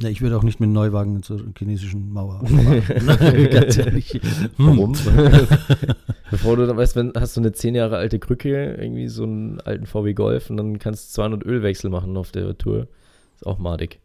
Ja, 0.03 0.09
ich 0.09 0.23
würde 0.23 0.37
auch 0.39 0.43
nicht 0.43 0.61
mit 0.61 0.69
einem 0.69 0.73
Neuwagen 0.73 1.23
zur 1.23 1.43
chinesischen 1.57 2.11
Mauer 2.11 2.41
fahren. 2.47 3.49
Ganz 3.51 3.77
ehrlich. 3.77 4.13
Hm. 4.13 4.51
warum? 4.57 4.93
Bevor 6.31 6.57
du 6.57 6.67
dann 6.67 6.77
weißt, 6.77 6.97
wenn 6.97 7.13
hast 7.15 7.37
du 7.37 7.41
eine 7.41 7.53
zehn 7.53 7.75
Jahre 7.75 7.97
alte 7.97 8.19
Krücke, 8.19 8.77
irgendwie 8.81 9.09
so 9.09 9.25
einen 9.25 9.61
alten 9.61 9.87
VW 9.87 10.15
Golf 10.15 10.49
und 10.49 10.57
dann 10.57 10.79
kannst 10.79 11.11
du 11.11 11.15
200 11.23 11.45
Ölwechsel 11.45 11.91
machen 11.91 12.17
auf 12.17 12.33
der 12.33 12.57
Tour. 12.57 12.89
Ist 13.35 13.47
auch 13.47 13.59
madig. 13.59 14.01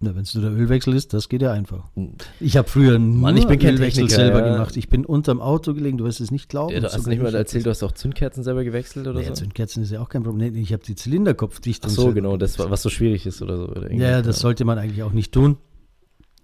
Na, 0.00 0.14
wenn 0.14 0.22
es 0.22 0.34
nur 0.34 0.42
der 0.42 0.52
Ölwechsel 0.52 0.94
ist, 0.94 1.14
das 1.14 1.28
geht 1.28 1.40
ja 1.40 1.52
einfach. 1.52 1.84
Ich 2.40 2.56
habe 2.56 2.68
früher 2.68 2.98
nur 2.98 3.16
Mann, 3.16 3.36
ich 3.36 3.46
bin 3.46 3.58
kein 3.58 3.74
Ölwechsel 3.74 4.06
Techniker, 4.06 4.14
selber 4.16 4.46
ja. 4.46 4.52
gemacht. 4.54 4.76
Ich 4.76 4.88
bin 4.88 5.06
unterm 5.06 5.40
Auto 5.40 5.72
gelegen, 5.72 5.98
du 5.98 6.04
wirst 6.04 6.20
es 6.20 6.30
nicht 6.30 6.48
glauben. 6.48 6.74
Ja, 6.74 6.80
du 6.80 6.86
hast 6.86 6.94
Sogar 6.94 7.10
nicht 7.10 7.22
mal 7.22 7.34
erzählt, 7.34 7.64
du 7.64 7.70
hast 7.70 7.82
auch 7.82 7.92
Zündkerzen 7.92 8.42
selber 8.42 8.64
gewechselt 8.64 9.06
oder 9.06 9.20
Nee, 9.20 9.26
so? 9.26 9.34
Zündkerzen 9.34 9.82
ist 9.82 9.92
ja 9.92 10.00
auch 10.00 10.08
kein 10.08 10.24
Problem. 10.24 10.54
Ich 10.56 10.72
habe 10.72 10.82
die 10.84 10.96
Zylinderkopfdichtung. 10.96 11.90
Ach 11.90 11.94
so, 11.94 12.12
genau, 12.12 12.36
das, 12.36 12.58
was 12.58 12.82
so 12.82 12.90
schwierig 12.90 13.24
ist 13.24 13.40
oder 13.40 13.56
so. 13.56 13.68
Oder. 13.68 13.92
Ja, 13.92 14.20
das 14.20 14.40
sollte 14.40 14.64
man 14.64 14.78
eigentlich 14.78 15.02
auch 15.02 15.12
nicht 15.12 15.32
tun. 15.32 15.58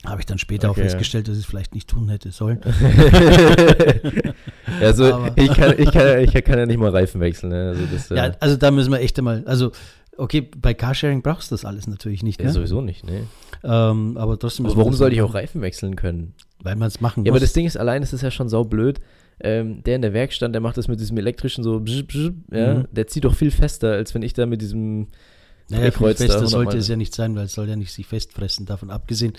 Habe 0.07 0.21
ich 0.21 0.27
dann 0.27 0.39
später 0.39 0.71
Okay, 0.71 0.81
auch 0.81 0.85
festgestellt, 0.85 1.29
dass 1.29 1.37
ich 1.37 1.43
es 1.43 1.47
vielleicht 1.47 1.75
nicht 1.75 1.91
tun 1.91 2.09
hätte 2.09 2.31
sollen. 2.31 2.61
also 4.81 5.27
ich 5.37 5.53
kann, 5.53 5.75
ich, 5.77 5.91
kann, 5.93 6.21
ich 6.21 6.33
kann 6.33 6.59
ja 6.59 6.65
nicht 6.65 6.81
mal 6.81 6.89
Reifen 6.89 7.21
wechseln. 7.21 7.51
Ne? 7.51 7.69
Also 7.69 7.83
das, 7.93 8.09
Ja, 8.09 8.33
also 8.41 8.57
da 8.57 8.71
müssen 8.71 8.91
wir 8.93 9.01
echt 9.01 9.19
einmal, 9.19 9.43
also 9.45 9.73
okay, 10.21 10.41
bei 10.57 10.75
Carsharing 10.75 11.23
brauchst 11.23 11.51
du 11.51 11.55
das 11.55 11.65
alles 11.65 11.87
natürlich 11.87 12.23
nicht, 12.23 12.41
ja, 12.41 12.47
ne? 12.47 12.53
sowieso 12.53 12.81
nicht, 12.81 13.05
ne? 13.05 13.27
ähm, 13.65 14.17
aber 14.17 14.39
trotzdem. 14.39 14.67
Wir 14.67 14.77
warum 14.77 14.95
sollte 14.95 15.15
ich 15.17 15.23
auch 15.23 15.35
Reifen 15.35 15.61
wechseln 15.63 15.97
können? 15.97 16.35
Weil 16.63 16.77
man 16.77 16.89
es 16.89 17.01
machen 17.01 17.25
Ja, 17.25 17.33
muss. 17.33 17.39
aber 17.39 17.41
das 17.45 17.53
Ding 17.55 17.67
ist, 17.67 17.77
allein 17.77 18.03
ist 18.03 18.13
es 18.13 18.21
ja 18.23 18.31
schon 18.31 18.49
saublöd. 18.49 19.01
Ähm, 19.43 19.83
der 19.85 19.97
in 19.97 20.03
der 20.03 20.13
Werkstatt, 20.13 20.53
der 20.53 20.61
macht 20.61 20.77
das 20.77 20.87
mit 20.87 21.01
diesem 21.01 21.17
elektrischen 21.17 21.65
so, 21.65 21.81
bzz, 21.81 22.03
bzz, 22.03 22.33
ja, 22.53 22.75
Mhm. 22.75 22.85
der 22.93 23.07
zieht 23.07 23.25
doch 23.25 23.35
viel 23.35 23.51
fester, 23.51 23.93
als 23.93 24.15
wenn 24.15 24.21
ich 24.21 24.35
da 24.35 24.45
mit 24.45 24.61
diesem 24.61 25.09
naja, 25.71 25.91
viel 25.91 26.09
fester 26.09 26.25
100 26.35 26.49
sollte 26.51 26.77
es 26.79 26.89
ja 26.89 26.97
nicht 26.97 27.15
sein, 27.15 27.35
weil 27.37 27.45
es 27.47 27.53
soll 27.55 27.69
ja 27.69 27.77
nicht 27.77 27.93
sich 27.93 28.07
festfressen, 28.07 28.67
davon 28.67 28.91
abgesehen. 28.91 29.33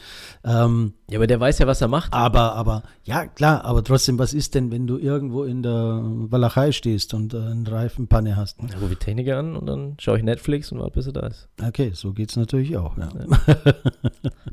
Ähm, 0.44 0.94
Ja, 1.10 1.20
aber 1.20 1.28
der 1.28 1.40
weiß 1.40 1.60
ja, 1.60 1.68
was 1.68 1.82
er 1.82 1.88
macht. 1.88 2.14
aber, 2.14 2.56
aber, 2.56 2.84
ja, 3.04 3.26
klar, 3.28 3.64
aber 3.66 3.84
trotzdem, 3.84 4.18
was 4.20 4.34
ist 4.34 4.56
denn, 4.56 4.72
wenn 4.72 4.88
du 4.88 4.98
irgendwo 4.98 5.44
in 5.44 5.62
der 5.64 6.02
Walachei 6.04 6.72
stehst 6.72 7.14
und 7.14 7.34
äh, 7.34 7.38
eine 7.38 7.72
Reifenpanne 7.72 8.36
hast? 8.36 8.62
Ne? 8.62 8.70
Dann 8.72 8.80
rufe 8.80 8.94
ich 8.94 9.00
Techniker 9.00 9.38
an 9.38 9.56
und 9.56 9.66
dann 9.66 9.96
schaue 10.00 10.18
ich 10.18 10.24
Netflix 10.24 10.72
und 10.72 10.80
warte, 10.80 10.94
bis 10.94 11.08
er 11.08 11.14
da 11.14 11.28
ist. 11.28 11.48
Okay, 11.62 11.92
so 11.94 12.14
geht's 12.14 12.36
natürlich 12.36 12.78
auch, 12.78 12.98
ja. 12.98 13.10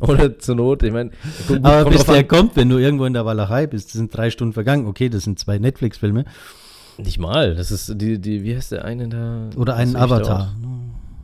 Oder 0.00 0.38
zur 0.38 0.54
Not, 0.56 0.82
ich 0.82 0.92
meine, 0.92 1.11
Aber 1.62 1.90
bis 1.90 2.04
der 2.04 2.16
an. 2.18 2.28
kommt, 2.28 2.56
wenn 2.56 2.68
du 2.68 2.78
irgendwo 2.78 3.04
in 3.04 3.12
der 3.14 3.25
Walachei 3.25 3.66
bist, 3.66 3.87
das 3.88 3.94
sind 3.94 4.14
drei 4.16 4.30
Stunden 4.30 4.52
vergangen. 4.52 4.87
Okay, 4.87 5.08
das 5.08 5.25
sind 5.25 5.38
zwei 5.38 5.58
Netflix-Filme 5.58 6.25
Nicht 6.99 7.18
mal, 7.18 7.54
das 7.54 7.70
ist 7.70 7.94
die, 8.00 8.20
die, 8.20 8.42
wie 8.42 8.56
heißt 8.56 8.73
der 8.73 8.85
eine 8.85 9.08
da? 9.08 9.50
oder 9.56 9.76
einen 9.76 9.97
Avatar. 9.97 10.54
dauert. 10.62 10.77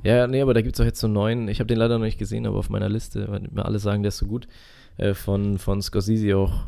Ja, 0.04 0.26
nee, 0.26 0.40
aber 0.42 0.54
da 0.54 0.60
gibt 0.62 0.76
es 0.76 0.80
auch 0.80 0.84
jetzt 0.84 1.00
so 1.00 1.06
einen 1.06 1.14
neuen, 1.14 1.48
ich 1.48 1.58
habe 1.60 1.66
den 1.66 1.78
leider 1.78 1.98
noch 1.98 2.04
nicht 2.04 2.18
gesehen, 2.18 2.46
aber 2.46 2.58
auf 2.58 2.70
meiner 2.70 2.88
Liste, 2.88 3.26
weil 3.28 3.40
mir 3.50 3.64
alle 3.64 3.78
sagen, 3.78 4.02
der 4.02 4.08
ist 4.08 4.18
so 4.18 4.26
gut, 4.26 4.46
äh, 4.98 5.14
von, 5.14 5.58
von 5.58 5.80
Scorsese 5.82 6.36
auch 6.36 6.66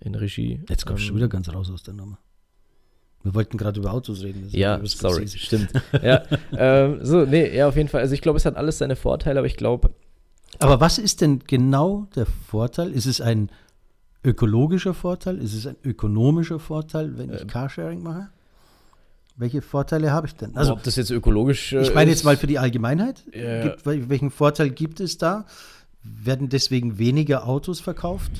in 0.00 0.14
Regie. 0.14 0.60
Jetzt 0.68 0.86
kommst 0.86 1.02
du 1.02 1.04
Ähm, 1.04 1.08
schon 1.08 1.16
wieder 1.16 1.28
ganz 1.28 1.52
raus 1.52 1.70
aus 1.70 1.82
der 1.82 1.94
Nummer. 1.94 2.18
Wir 3.22 3.34
wollten 3.34 3.58
gerade 3.58 3.78
über 3.80 3.92
Autos 3.92 4.22
reden. 4.22 4.46
Ja, 4.50 4.80
sorry, 4.84 5.28
stimmt. 5.28 5.70
ja, 6.02 6.22
ähm, 6.56 7.00
so, 7.04 7.26
nee, 7.26 7.54
ja, 7.54 7.68
auf 7.68 7.76
jeden 7.76 7.88
Fall. 7.90 8.00
Also 8.00 8.14
ich 8.14 8.22
glaube, 8.22 8.38
es 8.38 8.46
hat 8.46 8.56
alles 8.56 8.78
seine 8.78 8.96
Vorteile, 8.96 9.40
aber 9.40 9.46
ich 9.46 9.56
glaube, 9.58 9.90
Aber 10.58 10.80
was 10.80 10.96
ist 10.98 11.20
denn 11.20 11.40
genau 11.46 12.06
der 12.14 12.24
Vorteil? 12.26 12.92
Ist 12.92 13.06
es 13.06 13.20
ein 13.20 13.50
ökologischer 14.24 14.94
Vorteil? 14.94 15.38
Ist 15.38 15.54
es 15.54 15.66
ein 15.66 15.76
ökonomischer 15.84 16.58
Vorteil, 16.58 17.18
wenn 17.18 17.30
ich 17.32 17.42
Ähm. 17.42 17.46
Carsharing 17.46 18.02
mache? 18.02 18.28
Welche 19.40 19.62
Vorteile 19.62 20.12
habe 20.12 20.26
ich 20.26 20.34
denn? 20.34 20.54
also, 20.54 20.72
ob 20.74 20.82
das 20.82 20.96
jetzt 20.96 21.10
ökologisch 21.10 21.72
äh, 21.72 21.80
ich 21.80 21.94
meine 21.94 22.10
jetzt 22.10 22.24
mal 22.24 22.36
für 22.36 22.46
die 22.46 22.58
Allgemeinheit. 22.58 23.24
Ja. 23.34 23.62
Gibt, 23.62 23.86
wel- 23.86 24.08
welchen 24.10 24.30
Vorteil 24.30 24.68
gibt 24.70 25.00
es 25.00 25.16
da? 25.16 25.46
Werden 26.02 26.48
deswegen 26.50 26.98
weniger 26.98 27.46
Autos 27.46 27.80
verkauft? 27.80 28.30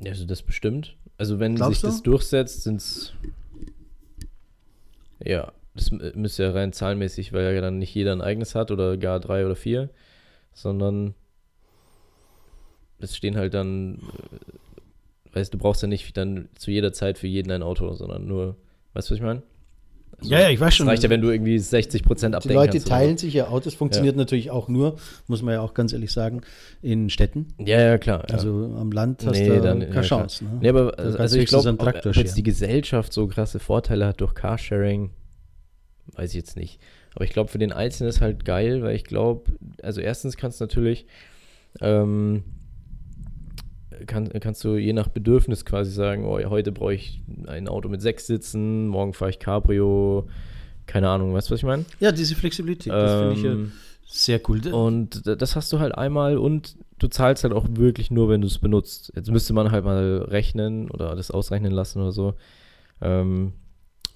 Ja, 0.00 0.10
also 0.10 0.24
das 0.26 0.42
bestimmt. 0.42 0.96
Also 1.18 1.38
wenn 1.38 1.54
Glaubst 1.54 1.80
sich 1.80 1.80
du? 1.82 1.86
das 1.86 2.02
durchsetzt, 2.02 2.62
sind 2.64 2.80
es 2.80 3.12
ja, 5.24 5.52
das 5.74 5.90
mü- 5.92 6.14
müsste 6.16 6.42
ja 6.42 6.50
rein 6.50 6.72
zahlenmäßig, 6.72 7.32
weil 7.32 7.54
ja 7.54 7.60
dann 7.60 7.78
nicht 7.78 7.94
jeder 7.94 8.12
ein 8.12 8.20
eigenes 8.22 8.54
hat 8.54 8.70
oder 8.70 8.96
gar 8.96 9.20
drei 9.20 9.46
oder 9.46 9.56
vier, 9.56 9.88
sondern 10.52 11.14
es 12.98 13.16
stehen 13.16 13.36
halt 13.36 13.54
dann, 13.54 13.96
äh, 13.98 15.34
weißt 15.36 15.54
du, 15.54 15.58
brauchst 15.58 15.82
ja 15.82 15.88
nicht 15.88 16.16
dann 16.16 16.48
zu 16.56 16.70
jeder 16.70 16.92
Zeit 16.92 17.18
für 17.18 17.26
jeden 17.28 17.50
ein 17.50 17.62
Auto, 17.62 17.92
sondern 17.94 18.26
nur, 18.26 18.56
weißt 18.96 19.08
du, 19.10 19.12
was 19.12 19.18
ich 19.18 19.24
meine? 19.24 19.42
Also, 20.18 20.30
Ja, 20.32 20.40
ja, 20.40 20.48
ich 20.50 20.58
weiß 20.58 20.74
schon. 20.74 20.86
Es 20.86 20.92
reicht 20.92 21.02
ja, 21.02 21.10
wenn 21.10 21.20
du 21.20 21.28
irgendwie 21.30 21.58
60 21.58 22.02
Prozent 22.02 22.32
Die 22.32 22.36
abdecken 22.36 22.54
Leute 22.56 22.70
kannst. 22.72 22.86
oder 22.86 22.96
teilen 22.96 23.18
sich 23.18 23.34
ja 23.34 23.48
Autos, 23.48 23.74
funktioniert 23.74 24.16
natürlich 24.16 24.50
auch 24.50 24.68
nur, 24.68 24.96
muss 25.26 25.42
man 25.42 25.52
ja 25.54 25.60
auch 25.60 25.74
ganz 25.74 25.92
ehrlich 25.92 26.10
sagen, 26.10 26.40
in 26.80 27.10
Städten. 27.10 27.48
Ja, 27.58 27.80
ja, 27.80 27.98
klar. 27.98 28.24
Ja. 28.28 28.34
Also 28.34 28.74
am 28.78 28.90
Land 28.92 29.26
hast 29.26 29.38
Nee, 29.38 29.48
du 29.48 29.60
dann- 29.60 29.80
keine 29.80 29.94
ja. 29.96 30.00
Chance. 30.02 30.44
Ne? 30.44 30.50
Nee, 30.62 30.68
aber 30.70 30.92
Da 30.92 31.02
also, 31.02 31.18
also 31.18 31.38
ich 31.38 31.46
glaube, 31.46 31.68
ob, 31.78 32.16
jetzt 32.16 32.36
die 32.38 32.42
Gesellschaft 32.42 33.12
so 33.12 33.26
krasse 33.26 33.58
Vorteile 33.58 34.06
hat 34.06 34.20
durch 34.22 34.34
Carsharing, 34.34 35.10
weiß 36.14 36.30
ich 36.30 36.36
jetzt 36.36 36.56
nicht. 36.56 36.80
Aber 37.14 37.24
ich 37.24 37.30
glaube, 37.32 37.50
für 37.50 37.58
den 37.58 37.72
Einzelnen 37.72 38.08
ist 38.08 38.20
halt 38.22 38.44
geil, 38.46 38.82
weil 38.82 38.94
ich 38.96 39.04
glaube, 39.04 39.52
also 39.82 40.00
erstens 40.00 40.36
kannst 40.38 40.60
du 40.60 40.64
natürlich, 40.64 41.06
ähm, 41.82 42.42
kann, 44.06 44.28
kannst 44.40 44.62
du 44.64 44.76
je 44.76 44.92
nach 44.92 45.08
Bedürfnis 45.08 45.64
quasi 45.64 45.90
sagen, 45.90 46.24
oh, 46.24 46.38
heute 46.50 46.72
brauche 46.72 46.94
ich 46.94 47.22
ein 47.46 47.68
Auto 47.68 47.88
mit 47.88 48.02
sechs 48.02 48.26
Sitzen, 48.26 48.88
morgen 48.88 49.12
fahre 49.12 49.30
ich 49.30 49.38
Cabrio, 49.38 50.28
keine 50.86 51.08
Ahnung, 51.08 51.32
weißt 51.34 51.48
du, 51.48 51.52
was 51.52 51.60
ich 51.60 51.66
meine? 51.66 51.84
Ja, 52.00 52.12
diese 52.12 52.34
Flexibilität, 52.34 52.92
das 52.92 53.18
finde 53.20 53.34
ich 53.34 53.42
ja 53.42 53.52
Ähm, 53.52 53.72
sehr 54.06 54.40
cool. 54.48 54.60
und 54.72 55.26
das 55.26 55.56
hast 55.56 55.72
du 55.72 55.78
halt 55.80 55.94
einmal 55.96 56.38
und 56.38 56.76
du 56.98 57.08
zahlst 57.08 57.44
halt 57.44 57.52
auch 57.52 57.66
wirklich 57.70 58.10
nur, 58.10 58.28
wenn 58.28 58.40
du 58.40 58.46
es 58.46 58.58
benutzt. 58.58 59.12
Jetzt 59.16 59.30
müsste 59.30 59.52
man 59.52 59.70
halt 59.72 59.84
mal 59.84 60.24
rechnen 60.28 60.90
oder 60.90 61.14
das 61.16 61.30
ausrechnen 61.30 61.72
lassen 61.72 62.00
oder 62.00 62.12
so. 62.12 62.34
Ähm, 63.02 63.52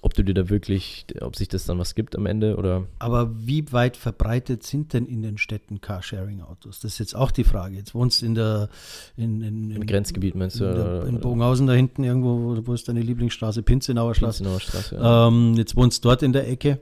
ob 0.03 0.15
du 0.15 0.23
dir 0.23 0.33
da 0.33 0.49
wirklich, 0.49 1.05
ob 1.21 1.35
sich 1.35 1.47
das 1.47 1.65
dann 1.65 1.77
was 1.77 1.93
gibt 1.93 2.15
am 2.15 2.25
Ende 2.25 2.57
oder. 2.57 2.87
Aber 2.97 3.31
wie 3.37 3.71
weit 3.71 3.97
verbreitet 3.97 4.63
sind 4.63 4.93
denn 4.93 5.05
in 5.05 5.21
den 5.21 5.37
Städten 5.37 5.79
Carsharing-Autos? 5.79 6.79
Das 6.79 6.93
ist 6.93 6.99
jetzt 6.99 7.15
auch 7.15 7.29
die 7.29 7.43
Frage. 7.43 7.77
Jetzt 7.77 7.93
wohnst 7.93 8.21
du 8.21 8.25
in 8.25 8.35
der 8.35 8.69
in, 9.15 9.41
in, 9.41 9.71
Im 9.71 9.85
Grenzgebiet 9.85 10.33
meinst 10.33 10.59
du? 10.59 10.65
in, 10.65 10.75
der, 10.75 11.05
in 11.05 11.19
Bogenhausen 11.19 11.67
da 11.67 11.73
hinten 11.73 12.03
irgendwo, 12.03 12.65
wo, 12.65 12.73
ist 12.73 12.87
deine 12.87 13.01
Lieblingsstraße? 13.01 13.61
Pinzenauer 13.61 14.15
Straße. 14.15 14.39
Pinzenauer 14.39 14.59
Straße. 14.59 14.95
Ja. 14.95 15.27
Ähm, 15.27 15.53
jetzt 15.55 15.75
wohnst 15.75 16.03
du 16.03 16.09
dort 16.09 16.23
in 16.23 16.33
der 16.33 16.47
Ecke. 16.47 16.79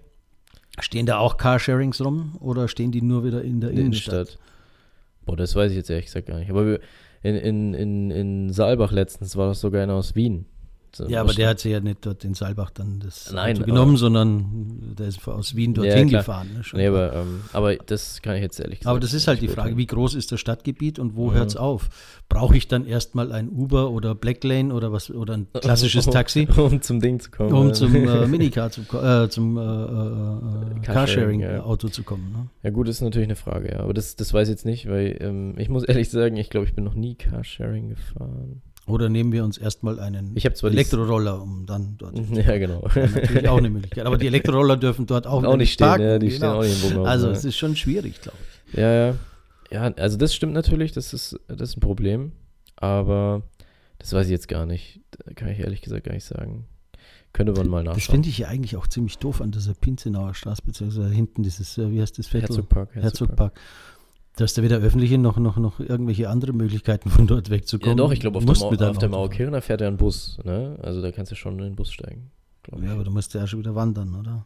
Stehen 0.79 1.05
da 1.05 1.17
auch 1.17 1.35
Carsharings 1.35 1.99
rum 1.99 2.37
oder 2.39 2.69
stehen 2.69 2.93
die 2.93 3.01
nur 3.01 3.25
wieder 3.25 3.41
in 3.41 3.59
der 3.59 3.71
in 3.71 3.77
Innenstadt? 3.77 4.13
Innenstadt. 4.13 4.39
Boah, 5.25 5.35
das 5.35 5.55
weiß 5.55 5.71
ich 5.71 5.77
jetzt 5.77 5.89
ehrlich 5.89 6.05
gesagt 6.05 6.27
gar 6.27 6.39
nicht. 6.39 6.49
Aber 6.49 6.79
in, 7.21 7.35
in, 7.35 7.73
in, 7.73 8.11
in 8.11 8.53
Saalbach 8.53 8.93
letztens 8.93 9.35
war 9.35 9.47
das 9.47 9.59
sogar 9.59 9.83
einer 9.83 9.95
aus 9.95 10.15
Wien. 10.15 10.45
So, 10.95 11.07
Ja, 11.07 11.21
aber 11.21 11.33
der 11.33 11.49
hat 11.49 11.59
sich 11.59 11.71
ja 11.71 11.79
nicht 11.79 12.05
dort 12.05 12.23
in 12.25 12.33
Saalbach 12.33 12.71
dann 12.71 12.99
das 12.99 13.31
Nein, 13.31 13.57
Auto 13.57 13.65
genommen, 13.65 13.97
sondern 13.97 14.95
der 14.97 15.07
ist 15.07 15.25
aus 15.27 15.55
Wien 15.55 15.73
dorthin 15.73 16.07
Ja, 16.07 16.19
gefahren. 16.19 16.49
Ne. 16.53 16.61
Nee, 16.73 16.87
aber, 16.87 17.13
ähm, 17.13 17.41
aber 17.53 17.75
das 17.75 18.21
kann 18.21 18.35
ich 18.35 18.41
jetzt 18.41 18.59
ehrlich 18.59 18.79
gesagt 18.79 18.89
Aber 18.89 18.99
das 18.99 19.13
ist 19.13 19.27
halt 19.27 19.41
die 19.41 19.47
Frage, 19.47 19.77
wie 19.77 19.85
groß 19.85 20.15
ist 20.15 20.31
das 20.31 20.39
Stadtgebiet 20.39 20.99
und 20.99 21.15
wo 21.15 21.29
Mhm. 21.29 21.33
hört 21.35 21.47
es 21.49 21.57
auf? 21.57 21.89
Brauche 22.29 22.55
ich 22.57 22.67
dann 22.67 22.85
erstmal 22.85 23.31
ein 23.31 23.49
Uber 23.49 23.89
oder 23.91 24.15
Blacklane 24.15 24.73
oder 24.73 24.91
was 24.91 25.09
oder 25.11 25.35
ein 25.35 25.47
klassisches 25.53 26.05
Taxi, 26.09 26.47
um 26.57 26.81
zum 26.81 26.99
Ding 27.01 27.19
zu 27.19 27.29
kommen. 27.31 27.53
um 27.53 27.73
zum 27.73 27.93
äh, 27.95 28.27
Minicar 28.27 28.71
zu 28.71 28.81
äh, 28.97 29.29
zum 29.29 29.57
äh, 29.57 29.61
äh, 29.61 29.65
äh, 29.65 30.79
Carsharing, 30.81 31.41
Carsharing-Auto 31.41 31.87
ja. 31.87 31.93
zu 31.93 32.03
kommen. 32.03 32.31
Ne? 32.31 32.47
Ja 32.63 32.69
gut, 32.71 32.87
das 32.87 32.95
ist 32.97 33.01
natürlich 33.01 33.27
eine 33.27 33.35
Frage, 33.35 33.71
ja. 33.71 33.79
Aber 33.81 33.93
das, 33.93 34.15
das 34.15 34.33
weiß 34.33 34.47
ich 34.47 34.53
jetzt 34.53 34.65
nicht, 34.65 34.87
weil 34.89 35.17
ähm, 35.21 35.55
ich 35.57 35.69
muss 35.69 35.83
ehrlich 35.83 36.09
sagen, 36.09 36.37
ich 36.37 36.49
glaube, 36.49 36.65
ich 36.65 36.73
bin 36.73 36.83
noch 36.83 36.95
nie 36.95 37.15
Carsharing 37.15 37.89
gefahren. 37.89 38.61
Oder 38.89 39.09
nehmen 39.09 39.31
wir 39.31 39.43
uns 39.43 39.57
erstmal 39.57 39.99
einen 39.99 40.31
Ich 40.35 40.49
zwar 40.53 40.71
Elektroroller, 40.71 41.41
um 41.41 41.65
dann 41.65 41.95
dort. 41.97 42.17
Ja, 42.31 42.57
genau. 42.57 42.87
Natürlich 42.95 43.47
auch 43.47 43.57
eine 43.57 43.69
Möglichkeit. 43.69 44.05
Aber 44.05 44.17
die 44.17 44.27
Elektroroller 44.27 44.77
dürfen 44.77 45.05
dort 45.05 45.27
auch, 45.27 45.43
auch 45.43 45.57
nicht 45.57 45.73
stehen, 45.73 46.01
ja, 46.01 46.19
die 46.19 46.29
genau. 46.29 46.63
stehen 46.63 46.79
auch 46.79 46.83
nicht 46.83 46.91
im. 46.91 47.03
Also 47.03 47.27
ja. 47.27 47.33
es 47.33 47.45
ist 47.45 47.57
schon 47.57 47.75
schwierig, 47.75 48.21
glaube 48.21 48.37
ich. 48.67 48.77
Ja, 48.77 48.91
ja. 48.91 49.15
Ja, 49.71 49.83
also 49.97 50.17
das 50.17 50.33
stimmt 50.33 50.53
natürlich, 50.53 50.93
das 50.93 51.13
ist, 51.13 51.39
das 51.47 51.69
ist 51.69 51.77
ein 51.77 51.81
Problem. 51.81 52.31
Aber 52.75 53.43
das 53.99 54.13
weiß 54.13 54.25
ich 54.25 54.31
jetzt 54.31 54.47
gar 54.47 54.65
nicht. 54.65 55.01
Da 55.11 55.33
kann 55.33 55.49
ich 55.49 55.59
ehrlich 55.59 55.81
gesagt 55.81 56.05
gar 56.05 56.13
nicht 56.13 56.25
sagen. 56.25 56.65
Könnte 57.33 57.51
man 57.51 57.69
mal 57.69 57.83
Das 57.83 57.95
nachschauen. 57.97 58.13
finde 58.15 58.29
ich 58.29 58.39
ja 58.39 58.47
eigentlich 58.47 58.75
auch 58.75 58.87
ziemlich 58.87 59.19
doof 59.19 59.41
an 59.41 59.51
dieser 59.51 59.75
Pinzenauer 59.75 60.33
Straße, 60.33 60.63
beziehungsweise 60.65 61.09
hinten 61.09 61.43
dieses, 61.43 61.77
äh, 61.77 61.91
wie 61.91 62.01
heißt 62.01 62.17
das 62.17 62.27
Viertel? 62.27 62.47
Herzogpark. 62.47 62.95
Herzogpark. 62.95 63.53
Da 63.53 63.61
ist 64.45 64.57
da 64.57 64.61
weder 64.63 64.77
öffentliche 64.77 65.17
noch, 65.17 65.37
noch, 65.37 65.57
noch 65.57 65.79
irgendwelche 65.79 66.29
andere 66.29 66.53
Möglichkeiten 66.53 67.09
von 67.09 67.27
dort 67.27 67.47
Ja, 67.47 67.53
wegzukommen. 67.55 67.97
doch, 67.97 68.11
ich 68.11 68.19
glaube, 68.19 68.37
auf, 68.37 68.45
der 68.45 68.55
Mau- 68.55 68.65
auf 68.69 68.77
der 68.77 68.93
fahren. 68.93 69.11
Maukirner 69.11 69.61
fährt 69.61 69.81
ja 69.81 69.87
ein 69.87 69.97
Bus. 69.97 70.37
Ne? 70.43 70.77
Also 70.81 71.01
da 71.01 71.11
kannst 71.11 71.31
du 71.31 71.35
schon 71.35 71.53
in 71.59 71.65
den 71.65 71.75
Bus 71.75 71.91
steigen. 71.91 72.31
glaub 72.63 72.81
ich. 72.81 72.87
Ja, 72.87 72.93
aber 72.93 73.03
du 73.03 73.11
musst 73.11 73.33
ja 73.33 73.45
schon 73.47 73.59
wieder 73.59 73.75
wandern, 73.75 74.15
oder? 74.15 74.45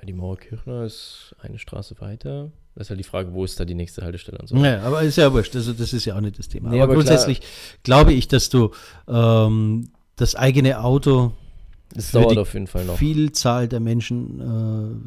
Ja, 0.00 0.06
Die 0.06 0.12
Mauerkirchner 0.12 0.84
ist 0.84 1.34
eine 1.40 1.58
Straße 1.58 1.96
weiter. 2.00 2.50
Das 2.74 2.86
ist 2.86 2.90
halt 2.90 3.00
die 3.00 3.04
Frage, 3.04 3.32
wo 3.32 3.44
ist 3.44 3.58
da 3.58 3.64
die 3.64 3.74
nächste 3.74 4.02
Haltestelle 4.02 4.38
und 4.38 4.48
so. 4.48 4.56
Ja, 4.56 4.80
aber 4.82 5.02
ist 5.02 5.16
ja 5.16 5.32
wurscht. 5.32 5.56
Also 5.56 5.72
das 5.72 5.92
ist 5.92 6.04
ja 6.04 6.16
auch 6.16 6.20
nicht 6.20 6.38
das 6.38 6.48
Thema. 6.48 6.70
Nee, 6.70 6.80
aber, 6.80 6.92
aber 6.94 7.02
klar- 7.02 7.16
grundsätzlich 7.16 7.40
glaube 7.82 8.12
ich, 8.12 8.28
dass 8.28 8.48
du 8.50 8.70
ähm, 9.08 9.90
das 10.14 10.36
eigene 10.36 10.80
Auto 10.82 11.32
Es 11.96 12.12
dauert 12.12 12.32
die 12.32 12.38
auf 12.38 12.54
jeden 12.54 12.68
Fall 12.68 12.84
noch. 12.84 12.96
Vielzahl 12.96 13.66
der 13.66 13.80
Menschen 13.80 14.40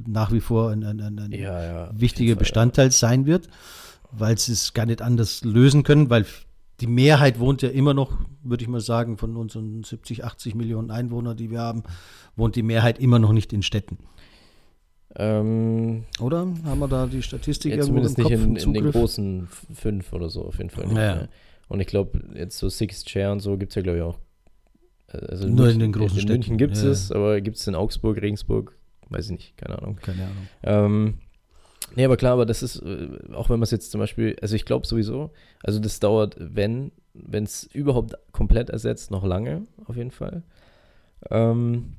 äh, 0.06 0.10
nach 0.10 0.34
wie 0.34 0.42
vor 0.42 0.72
ein, 0.72 0.84
ein, 0.84 1.00
ein, 1.00 1.18
ein 1.20 1.32
ja, 1.32 1.64
ja. 1.64 1.90
wichtiger 1.94 2.34
Fall, 2.34 2.40
Bestandteil 2.40 2.92
sein 2.92 3.26
wird, 3.26 3.48
weil 4.12 4.38
sie 4.38 4.54
es 4.54 4.74
gar 4.74 4.86
nicht 4.86 5.02
anders 5.02 5.44
lösen 5.44 5.84
können, 5.84 6.10
weil 6.10 6.26
die 6.80 6.88
Mehrheit 6.88 7.40
wohnt 7.40 7.62
ja 7.62 7.70
immer 7.70 7.94
noch, 7.94 8.18
würde 8.44 8.64
ich 8.64 8.68
mal 8.70 8.82
sagen, 8.82 9.18
von 9.18 9.38
unseren 9.38 9.84
70, 9.84 10.24
80 10.26 10.56
Millionen 10.56 10.90
Einwohnern, 10.92 11.38
die 11.38 11.52
wir 11.52 11.60
haben, 11.60 11.84
wohnt 12.36 12.56
die 12.56 12.64
Mehrheit 12.64 13.00
immer 13.00 13.20
noch 13.20 13.34
nicht 13.34 13.54
in 13.54 13.62
Städten. 13.62 13.98
Ja. 15.18 15.40
Ähm, 15.40 16.06
Oder? 16.20 16.48
Haben 16.64 16.80
wir 16.80 16.88
da 16.88 17.06
die 17.06 17.22
Statistik 17.22 17.72
ja, 17.72 17.78
irgendwo 17.80 18.02
zumindest 18.02 18.18
im 18.18 18.24
nicht 18.24 18.34
Kopf 18.34 18.44
in, 18.44 18.56
im 18.56 18.76
in 18.76 18.84
den 18.84 18.92
großen 18.92 19.48
fünf 19.74 20.14
oder 20.14 20.30
so, 20.30 20.46
auf 20.46 20.58
jeden 20.58 20.70
Fall 20.70 20.86
nicht. 20.86 20.96
Ja. 20.96 21.16
mehr. 21.16 21.30
Und 21.68 21.80
ich 21.80 21.88
glaube, 21.88 22.20
jetzt 22.34 22.58
so 22.58 22.70
Six 22.70 23.04
Chair 23.06 23.32
und 23.32 23.40
so 23.42 23.58
gibt 23.58 23.72
es 23.72 23.76
ja, 23.76 23.82
glaube 23.82 23.98
ich, 23.98 24.04
auch. 24.04 24.20
Also 25.08 25.48
Nur 25.48 25.70
in 25.70 25.78
München- 25.78 25.80
den 25.80 25.92
großen 25.92 26.20
In 26.20 26.28
München 26.28 26.44
Städten, 26.44 26.58
gibt 26.58 26.76
es 26.78 26.84
ja. 26.84 26.90
es, 26.90 27.12
aber 27.12 27.42
gibt 27.42 27.58
es 27.58 27.68
in 27.68 27.76
Augsburg, 27.76 28.22
Regensburg, 28.22 28.76
weiß 29.10 29.26
ich 29.26 29.32
nicht, 29.32 29.58
keine 29.58 29.78
Ahnung. 29.78 29.98
Keine 29.98 30.24
Ahnung. 30.24 30.48
Ähm, 30.64 31.14
nee, 31.96 32.06
aber 32.06 32.18
klar, 32.18 32.34
aber 32.34 32.46
das 32.46 32.64
ist, 32.64 32.78
äh, 32.78 33.08
auch 33.34 33.50
wenn 33.50 33.60
man 33.60 33.64
es 33.64 33.72
jetzt 33.72 33.92
zum 33.92 34.00
Beispiel, 34.00 34.36
also 34.42 34.56
ich 34.56 34.66
glaube 34.66 34.88
sowieso, 34.88 35.32
also 35.64 35.80
das 35.80 36.00
dauert, 36.00 36.36
wenn, 36.40 36.92
wenn 37.14 37.44
es 37.44 37.64
überhaupt 37.64 38.16
komplett 38.32 38.70
ersetzt, 38.70 39.12
noch 39.12 39.24
lange, 39.24 39.68
auf 39.86 39.96
jeden 39.96 40.12
Fall. 40.12 40.44
Ähm, 41.30 41.96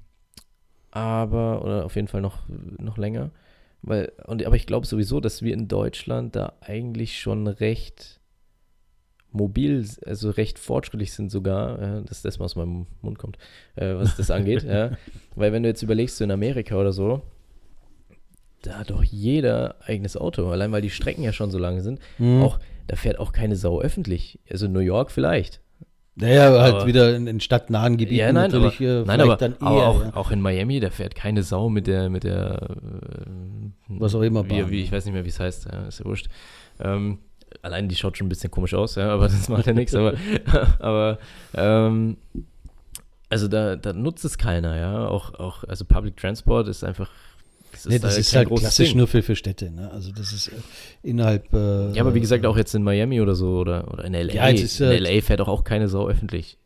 aber, 0.90 1.64
oder 1.64 1.84
auf 1.84 1.96
jeden 1.96 2.08
Fall 2.08 2.20
noch, 2.20 2.40
noch 2.48 2.98
länger. 2.98 3.30
Weil, 3.82 4.12
und, 4.26 4.44
aber 4.44 4.56
ich 4.56 4.66
glaube 4.66 4.86
sowieso, 4.86 5.20
dass 5.20 5.42
wir 5.42 5.54
in 5.54 5.68
Deutschland 5.68 6.36
da 6.36 6.52
eigentlich 6.60 7.20
schon 7.20 7.46
recht 7.46 8.20
mobil, 9.32 9.84
also 10.06 10.30
recht 10.30 10.58
fortschrittlich 10.58 11.12
sind 11.12 11.30
sogar, 11.30 11.80
ja, 11.80 12.00
dass 12.02 12.22
das 12.22 12.38
mal 12.38 12.44
aus 12.44 12.56
meinem 12.56 12.86
Mund 13.00 13.18
kommt, 13.18 13.38
äh, 13.76 13.94
was 13.94 14.16
das 14.16 14.30
angeht, 14.30 14.62
ja. 14.68 14.92
Weil 15.34 15.52
wenn 15.52 15.62
du 15.62 15.68
jetzt 15.68 15.82
überlegst, 15.82 16.16
so 16.16 16.24
in 16.24 16.30
Amerika 16.30 16.76
oder 16.76 16.92
so, 16.92 17.22
da 18.62 18.78
hat 18.78 18.90
doch 18.90 19.02
jeder 19.02 19.76
eigenes 19.86 20.16
Auto, 20.16 20.48
allein 20.50 20.72
weil 20.72 20.82
die 20.82 20.90
Strecken 20.90 21.22
ja 21.22 21.32
schon 21.32 21.50
so 21.50 21.58
lang 21.58 21.80
sind. 21.80 22.00
Mhm. 22.18 22.42
Auch, 22.42 22.58
da 22.86 22.96
fährt 22.96 23.18
auch 23.18 23.32
keine 23.32 23.56
Sau 23.56 23.80
öffentlich. 23.80 24.38
Also 24.50 24.68
New 24.68 24.80
York 24.80 25.10
vielleicht. 25.10 25.60
Naja, 26.14 26.60
halt 26.60 26.74
aber- 26.74 26.86
wieder 26.86 27.16
in, 27.16 27.26
in 27.26 27.40
stadtnahen 27.40 27.96
Gebieten 27.96 28.20
Ja, 28.20 28.32
nein, 28.32 28.50
natürlich 28.50 28.76
aber, 28.76 29.00
äh, 29.00 29.04
nein, 29.04 29.20
aber, 29.20 29.36
dann 29.36 29.52
eher. 29.52 29.62
aber 29.62 29.86
auch, 29.86 30.04
ja. 30.04 30.16
auch 30.16 30.30
in 30.30 30.40
Miami, 30.42 30.78
da 30.78 30.90
fährt 30.90 31.14
keine 31.14 31.42
Sau 31.42 31.70
mit 31.70 31.86
der, 31.86 32.10
mit 32.10 32.24
der, 32.24 32.68
äh, 32.70 33.30
Was 33.88 34.14
auch 34.14 34.20
immer 34.20 34.48
Wie, 34.48 34.70
wie, 34.70 34.82
ich 34.82 34.92
weiß 34.92 35.06
nicht 35.06 35.14
mehr, 35.14 35.24
wie 35.24 35.30
es 35.30 35.40
heißt, 35.40 35.68
ja, 35.72 35.86
ist 35.88 36.00
ja 36.00 36.04
wurscht. 36.04 36.28
Ähm, 36.80 37.18
allein 37.62 37.88
die 37.88 37.96
schaut 37.96 38.18
schon 38.18 38.26
ein 38.26 38.28
bisschen 38.28 38.50
komisch 38.50 38.74
aus, 38.74 38.96
ja, 38.96 39.08
aber 39.08 39.24
das 39.28 39.48
macht 39.48 39.66
ja 39.66 39.72
nichts, 39.72 39.94
aber, 39.94 40.14
aber 40.80 41.18
ähm, 41.54 42.18
also 43.30 43.48
da, 43.48 43.76
da 43.76 43.94
nutzt 43.94 44.26
es 44.26 44.36
keiner, 44.36 44.76
ja, 44.76 45.08
auch, 45.08 45.32
auch, 45.34 45.64
also 45.64 45.86
Public 45.86 46.18
Transport 46.18 46.68
ist 46.68 46.84
einfach, 46.84 47.08
das 47.72 47.86
Nee, 47.86 47.98
das 47.98 48.14
da 48.14 48.20
ist 48.20 48.34
halt 48.36 48.48
klassisch 48.48 48.88
Ding. 48.90 48.98
nur 48.98 49.08
für, 49.08 49.22
für 49.22 49.36
Städte. 49.36 49.70
Ne? 49.70 49.90
Also 49.90 50.12
das 50.12 50.32
ist 50.32 50.48
äh, 50.48 50.52
innerhalb. 51.02 51.52
Äh, 51.52 51.92
Ja, 51.92 52.02
aber 52.02 52.14
wie 52.14 52.20
gesagt, 52.20 52.46
auch 52.46 52.56
jetzt 52.56 52.74
in 52.74 52.82
Miami 52.82 53.20
oder 53.20 53.34
so 53.34 53.58
oder, 53.58 53.92
oder 53.92 54.04
in 54.04 54.12
LA. 54.14 54.32
Ja, 54.32 54.48
ist, 54.48 54.80
in 54.80 55.02
LA 55.02 55.20
fährt 55.22 55.40
doch 55.40 55.48
auch 55.48 55.64
keine 55.64 55.88
Sau 55.88 56.08
öffentlich. 56.08 56.58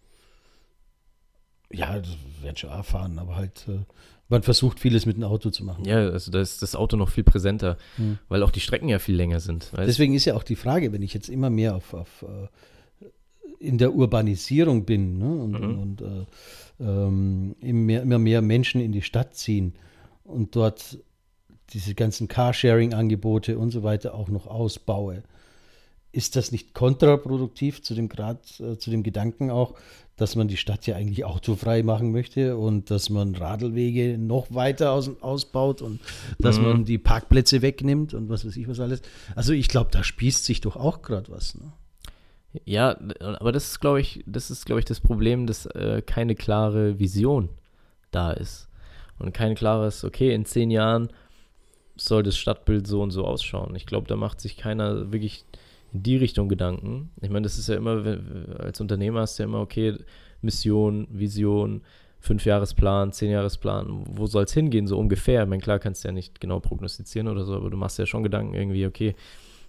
Ja, 1.73 1.99
das 1.99 2.09
wird 2.42 2.59
schon 2.59 2.71
erfahren, 2.71 3.19
aber 3.19 3.37
halt. 3.37 3.64
Äh, 3.69 3.79
man 4.29 4.42
versucht 4.42 4.81
vieles 4.81 5.07
mit 5.07 5.16
dem 5.16 5.23
Auto 5.23 5.51
zu 5.51 5.62
machen. 5.64 5.85
Ja, 5.85 5.99
also 5.99 6.33
da 6.33 6.40
ist 6.40 6.61
das 6.61 6.75
Auto 6.75 6.97
noch 6.97 7.11
viel 7.11 7.23
präsenter, 7.23 7.77
Hm. 7.95 8.19
weil 8.29 8.42
auch 8.42 8.51
die 8.51 8.59
Strecken 8.59 8.88
ja 8.88 8.99
viel 8.99 9.14
länger 9.14 9.38
sind. 9.38 9.73
Weißt? 9.73 9.87
Deswegen 9.88 10.14
ist 10.14 10.25
ja 10.25 10.35
auch 10.35 10.42
die 10.42 10.57
Frage, 10.57 10.92
wenn 10.92 11.03
ich 11.03 11.14
jetzt 11.14 11.29
immer 11.29 11.49
mehr 11.49 11.77
auf, 11.77 11.95
auf 11.95 12.25
äh, 12.25 13.05
in 13.61 13.79
der 13.79 13.95
Urbanisierung 13.95 14.85
bin 14.85 15.19
ne? 15.19 15.27
und, 15.29 15.51
Mhm. 15.61 15.79
und 15.79 16.01
äh, 16.03 16.83
ähm, 16.83 17.55
immer, 17.61 17.79
mehr, 17.81 18.03
immer 18.03 18.19
mehr 18.19 18.42
Menschen 18.42 18.81
in 18.81 18.90
die 18.90 19.03
Stadt 19.03 19.37
ziehen 19.37 19.75
und 20.27 20.57
dort 20.57 20.99
diese 21.73 21.95
ganzen 21.95 22.29
Carsharing-Angebote 22.29 23.59
und 23.59 23.71
so 23.71 23.83
weiter 23.83 24.15
auch 24.15 24.29
noch 24.29 24.47
ausbaue, 24.47 25.23
ist 26.12 26.37
das 26.37 26.53
nicht 26.53 26.73
kontraproduktiv 26.75 27.83
zu 27.83 27.95
dem 27.95 28.09
Grad, 28.09 28.61
äh, 28.61 28.79
zu 28.79 28.91
dem 28.91 29.03
Gedanken 29.03 29.51
auch, 29.51 29.75
dass 30.17 30.35
man 30.35 30.49
die 30.49 30.57
Stadt 30.57 30.87
ja 30.87 30.97
eigentlich 30.97 31.27
autofrei 31.27 31.83
machen 31.83 32.11
möchte 32.11 32.57
und 32.57 32.91
dass 32.91 33.11
man 33.11 33.35
Radlwege 33.35 34.17
noch 34.17 34.47
weiter 34.55 34.93
aus, 34.93 35.11
ausbaut 35.21 35.83
und 35.83 36.01
dass 36.39 36.59
Mhm. 36.59 36.65
man 36.65 36.85
die 36.87 36.97
Parkplätze 36.97 37.61
wegnimmt 37.61 38.15
und 38.15 38.31
was 38.31 38.47
weiß 38.47 38.57
ich 38.57 38.67
was 38.67 38.81
alles. 38.81 39.03
Also 39.35 39.53
ich 39.53 39.69
glaube, 39.69 39.91
da 39.93 40.03
spießt 40.03 40.45
sich 40.47 40.62
doch 40.62 40.77
auch 40.77 41.03
gerade 41.03 41.31
was. 41.31 41.55
Ne? 41.57 41.73
Ja, 42.65 42.97
aber 43.21 43.53
das 43.53 43.67
ist, 43.67 43.81
glaube 43.81 44.01
ich, 44.01 44.25
das 44.27 44.51
ist, 44.51 44.65
glaube 44.65 44.79
ich, 44.79 44.87
das 44.87 45.01
Problem, 45.01 45.47
dass 45.47 45.67
äh, 45.67 46.01
keine 46.01 46.35
klare 46.35 46.99
Vision 46.99 47.51
da 48.11 48.33
ist. 48.33 48.69
Und 49.19 49.33
kein 49.33 49.55
klares, 49.55 50.05
okay, 50.05 50.35
in 50.35 50.45
zehn 50.45 50.71
Jahren 50.71 51.09
soll 51.97 52.23
das 52.23 52.37
Stadtbild 52.37 52.87
so 52.87 53.03
und 53.03 53.11
so 53.11 53.25
ausschauen. 53.25 53.75
Ich 53.75 53.87
glaube, 53.87 54.07
da 54.07 54.17
macht 54.17 54.41
sich 54.41 54.57
keiner 54.57 55.13
wirklich 55.13 55.45
in 55.93 56.03
die 56.03 56.17
Richtung 56.17 56.49
Gedanken. 56.49 57.11
Ich 57.23 57.31
meine, 57.31 57.45
das 57.45 57.59
ist 57.59 57.69
ja 57.69 57.77
immer, 57.77 58.19
als 58.59 58.81
Unternehmer 58.81 59.21
hast 59.21 59.39
du 59.39 59.43
ja 59.43 59.49
immer, 59.49 59.61
okay, 59.61 59.97
Mission, 60.43 61.09
Vision, 61.11 61.83
Fünfjahresplan, 62.21 63.13
Zehnjahresplan, 63.13 64.05
wo 64.11 64.27
soll 64.27 64.45
es 64.45 64.53
hingehen, 64.53 64.87
so 64.87 64.99
ungefähr. 64.99 65.43
Ich 65.43 65.49
meine, 65.49 65.63
klar 65.63 65.79
kannst 65.79 66.05
du 66.05 66.09
ja 66.09 66.13
nicht 66.13 66.41
genau 66.41 66.61
prognostizieren 66.61 67.29
oder 67.29 67.45
so, 67.45 67.55
aber 67.55 67.71
du 67.71 67.77
machst 67.77 67.99
ja 67.99 68.07
schon 68.07 68.23
Gedanken 68.23 68.55
irgendwie, 68.55 68.87
okay, 68.87 69.15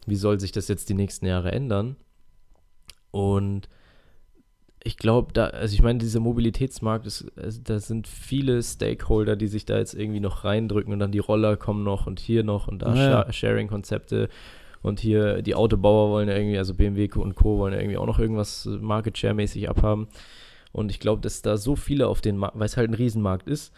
wie 0.05 0.15
soll 0.15 0.39
sich 0.39 0.51
das 0.51 0.67
jetzt 0.67 0.89
die 0.89 0.93
nächsten 0.93 1.25
Jahre 1.25 1.51
ändern? 1.51 1.95
Und 3.11 3.69
ich 4.83 4.97
glaube, 4.97 5.33
da, 5.33 5.47
also 5.47 5.73
ich 5.73 5.81
meine, 5.81 5.99
dieser 5.99 6.19
Mobilitätsmarkt, 6.19 7.05
ist, 7.07 7.25
also 7.37 7.59
da 7.63 7.79
sind 7.79 8.07
viele 8.07 8.61
Stakeholder, 8.63 9.35
die 9.35 9.47
sich 9.47 9.65
da 9.65 9.77
jetzt 9.77 9.93
irgendwie 9.93 10.19
noch 10.19 10.43
reindrücken 10.43 10.93
und 10.93 10.99
dann 10.99 11.11
die 11.11 11.19
Roller 11.19 11.57
kommen 11.57 11.83
noch 11.83 12.07
und 12.07 12.19
hier 12.19 12.43
noch 12.43 12.67
und 12.67 12.81
da 12.81 12.93
Ja. 12.95 13.25
Sha- 13.25 13.33
Sharing-Konzepte 13.33 14.29
und 14.81 14.99
hier 14.99 15.41
die 15.41 15.55
Autobauer 15.55 16.09
wollen 16.11 16.29
ja 16.29 16.35
irgendwie, 16.35 16.57
also 16.57 16.73
BMW 16.73 17.09
und 17.15 17.35
Co. 17.35 17.57
wollen 17.57 17.73
ja 17.73 17.79
irgendwie 17.79 17.97
auch 17.97 18.05
noch 18.05 18.19
irgendwas 18.19 18.65
äh, 18.65 18.69
Market 18.77 19.17
Share-mäßig 19.17 19.67
abhaben. 19.69 20.07
Und 20.71 20.91
ich 20.91 20.99
glaube, 20.99 21.21
dass 21.21 21.41
da 21.41 21.57
so 21.57 21.75
viele 21.75 22.07
auf 22.07 22.21
den 22.21 22.37
Markt, 22.37 22.59
weil 22.59 22.67
es 22.67 22.77
halt 22.77 22.89
ein 22.89 22.93
Riesenmarkt 22.93 23.49
ist, 23.49 23.73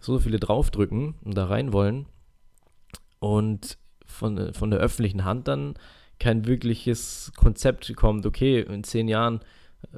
so 0.00 0.18
viele 0.18 0.40
draufdrücken 0.40 1.14
und 1.22 1.36
da 1.36 1.46
rein 1.46 1.72
wollen 1.72 2.06
und 3.20 3.78
von, 4.06 4.52
von 4.54 4.70
der 4.70 4.80
öffentlichen 4.80 5.24
Hand 5.24 5.46
dann 5.48 5.74
kein 6.18 6.46
wirkliches 6.46 7.32
Konzept 7.36 7.94
kommt, 7.96 8.26
okay, 8.26 8.60
in 8.60 8.84
zehn 8.84 9.08
Jahren, 9.08 9.40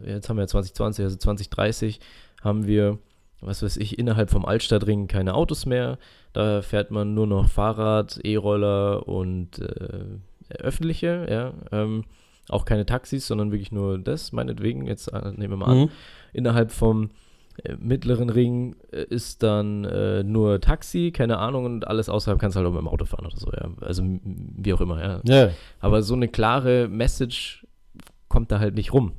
jetzt 0.04 0.28
haben 0.28 0.36
wir 0.36 0.46
2020, 0.46 1.04
also 1.04 1.16
2030, 1.16 2.00
haben 2.42 2.66
wir, 2.66 2.98
was 3.40 3.62
weiß 3.62 3.76
ich, 3.76 3.98
innerhalb 3.98 4.30
vom 4.30 4.44
Altstadtring 4.44 5.06
keine 5.06 5.34
Autos 5.34 5.66
mehr. 5.66 5.98
Da 6.32 6.62
fährt 6.62 6.90
man 6.90 7.14
nur 7.14 7.26
noch 7.26 7.48
Fahrrad, 7.48 8.18
E-Roller 8.22 9.06
und 9.08 9.58
äh, 9.58 10.04
öffentliche, 10.58 11.26
ja. 11.28 11.52
Ähm, 11.72 12.04
auch 12.48 12.64
keine 12.64 12.86
Taxis, 12.86 13.26
sondern 13.26 13.52
wirklich 13.52 13.72
nur 13.72 13.98
das, 13.98 14.32
meinetwegen, 14.32 14.86
jetzt 14.86 15.08
äh, 15.08 15.32
nehmen 15.32 15.52
wir 15.52 15.56
mal 15.56 15.66
an. 15.66 15.78
Mhm. 15.78 15.88
Innerhalb 16.32 16.72
vom 16.72 17.10
äh, 17.64 17.76
mittleren 17.78 18.30
Ring 18.30 18.76
äh, 18.90 19.04
ist 19.04 19.42
dann 19.42 19.84
äh, 19.84 20.22
nur 20.22 20.60
Taxi, 20.60 21.12
keine 21.12 21.38
Ahnung, 21.38 21.64
und 21.66 21.86
alles 21.86 22.08
außerhalb 22.08 22.40
kannst 22.40 22.56
du 22.56 22.58
halt 22.58 22.68
auch 22.68 22.72
mit 22.72 22.80
dem 22.80 22.88
Auto 22.88 23.04
fahren 23.04 23.26
oder 23.26 23.36
so, 23.36 23.50
ja. 23.52 23.70
Also 23.80 24.02
wie 24.22 24.72
auch 24.72 24.80
immer, 24.80 25.00
ja. 25.02 25.20
Ja. 25.24 25.50
Aber 25.80 26.02
so 26.02 26.14
eine 26.14 26.28
klare 26.28 26.88
Message 26.88 27.66
kommt 28.28 28.50
da 28.50 28.58
halt 28.58 28.74
nicht 28.74 28.92
rum. 28.92 29.12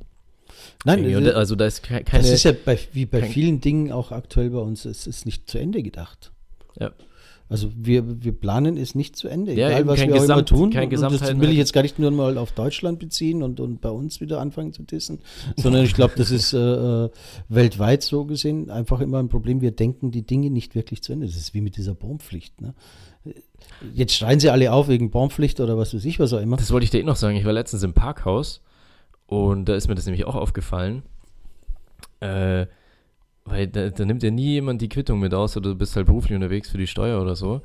Nein, 0.84 1.04
Irgendwie. 1.04 1.28
Und 1.28 1.34
also 1.34 1.54
da 1.56 1.66
ist 1.66 1.82
ke- 1.82 2.02
keine. 2.04 2.22
das 2.22 2.30
ist 2.32 2.42
ja 2.44 2.52
bei, 2.64 2.78
wie 2.92 3.06
bei 3.06 3.20
kein- 3.20 3.30
vielen 3.30 3.60
Dingen 3.60 3.90
auch 3.92 4.12
aktuell 4.12 4.50
bei 4.50 4.58
uns, 4.58 4.84
es 4.84 5.06
ist 5.06 5.24
nicht 5.26 5.48
zu 5.50 5.58
Ende 5.58 5.82
gedacht. 5.82 6.32
Ja. 6.78 6.92
Also 7.46 7.70
wir, 7.76 8.22
wir 8.24 8.32
planen 8.32 8.78
es 8.78 8.94
nicht 8.94 9.16
zu 9.16 9.28
Ende, 9.28 9.52
Ja, 9.52 9.68
egal 9.68 9.86
was 9.86 9.98
wir 9.98 10.04
auch 10.06 10.08
immer 10.08 10.18
Gesamt- 10.20 10.48
tun. 10.48 10.70
kein 10.70 10.84
und 10.88 11.02
das 11.20 11.38
will 11.40 11.50
ich 11.50 11.58
jetzt 11.58 11.74
gar 11.74 11.82
nicht 11.82 11.98
nur 11.98 12.10
mal 12.10 12.38
auf 12.38 12.52
Deutschland 12.52 12.98
beziehen 12.98 13.42
und, 13.42 13.60
und 13.60 13.82
bei 13.82 13.90
uns 13.90 14.20
wieder 14.22 14.40
anfangen 14.40 14.72
zu 14.72 14.82
dissen, 14.82 15.20
sondern 15.56 15.84
ich 15.84 15.92
glaube, 15.92 16.14
das 16.16 16.30
ist 16.30 16.54
äh, 16.54 16.58
äh, 17.04 17.10
weltweit 17.50 18.02
so 18.02 18.24
gesehen 18.24 18.70
einfach 18.70 19.00
immer 19.00 19.18
ein 19.18 19.28
Problem. 19.28 19.60
Wir 19.60 19.72
denken 19.72 20.10
die 20.10 20.22
Dinge 20.22 20.50
nicht 20.50 20.74
wirklich 20.74 21.02
zu 21.02 21.12
Ende. 21.12 21.26
Das 21.26 21.36
ist 21.36 21.52
wie 21.52 21.60
mit 21.60 21.76
dieser 21.76 21.94
Baumpflicht. 21.94 22.60
Ne? 22.62 22.74
Jetzt 23.94 24.14
schreien 24.14 24.40
sie 24.40 24.48
alle 24.50 24.72
auf 24.72 24.88
wegen 24.88 25.10
Baumpflicht 25.10 25.60
oder 25.60 25.76
was 25.76 25.94
weiß 25.94 26.04
ich, 26.06 26.18
was 26.18 26.32
auch 26.32 26.40
immer. 26.40 26.56
Das 26.56 26.70
wollte 26.72 26.84
ich 26.84 26.90
dir 26.90 27.00
eh 27.00 27.04
noch 27.04 27.16
sagen. 27.16 27.36
Ich 27.36 27.44
war 27.44 27.52
letztens 27.52 27.82
im 27.82 27.92
Parkhaus 27.92 28.62
und 29.34 29.66
da 29.68 29.74
ist 29.74 29.88
mir 29.88 29.94
das 29.94 30.06
nämlich 30.06 30.24
auch 30.24 30.36
aufgefallen. 30.36 31.02
Äh, 32.20 32.66
weil 33.44 33.66
da, 33.68 33.90
da 33.90 34.04
nimmt 34.04 34.22
ja 34.22 34.30
nie 34.30 34.52
jemand 34.52 34.80
die 34.80 34.88
Quittung 34.88 35.20
mit 35.20 35.34
aus 35.34 35.56
oder 35.56 35.70
du 35.70 35.76
bist 35.76 35.96
halt 35.96 36.06
beruflich 36.06 36.34
unterwegs 36.34 36.70
für 36.70 36.78
die 36.78 36.86
Steuer 36.86 37.20
oder 37.20 37.36
so. 37.36 37.60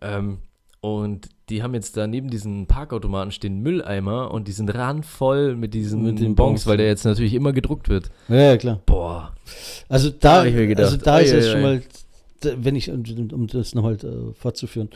Ähm, 0.00 0.38
und 0.80 1.30
die 1.48 1.62
haben 1.62 1.72
jetzt 1.72 1.96
da 1.96 2.06
neben 2.06 2.28
diesen 2.28 2.66
Parkautomaten 2.66 3.30
stehen 3.30 3.60
Mülleimer 3.60 4.30
und 4.30 4.48
die 4.48 4.52
sind 4.52 4.74
randvoll 4.74 5.56
mit 5.56 5.72
diesen 5.72 6.02
Mit 6.02 6.18
den 6.18 6.34
Bons, 6.34 6.64
Bons, 6.64 6.66
weil 6.66 6.76
der 6.76 6.88
jetzt 6.88 7.04
natürlich 7.04 7.32
immer 7.32 7.54
gedruckt 7.54 7.88
wird. 7.88 8.10
Ja, 8.28 8.36
ja, 8.36 8.56
klar. 8.58 8.80
Boah. 8.84 9.32
Also 9.88 10.10
Da 10.10 10.44
da, 10.44 10.50
gedacht, 10.50 10.84
also 10.84 10.96
da 10.98 11.18
ist 11.20 11.32
es 11.32 11.50
schon 11.50 11.62
mal, 11.62 11.82
wenn 12.42 12.76
ich, 12.76 12.90
um, 12.90 13.02
um 13.32 13.46
das 13.46 13.74
nochmal 13.74 13.94
äh, 13.94 14.34
fortzuführen, 14.34 14.90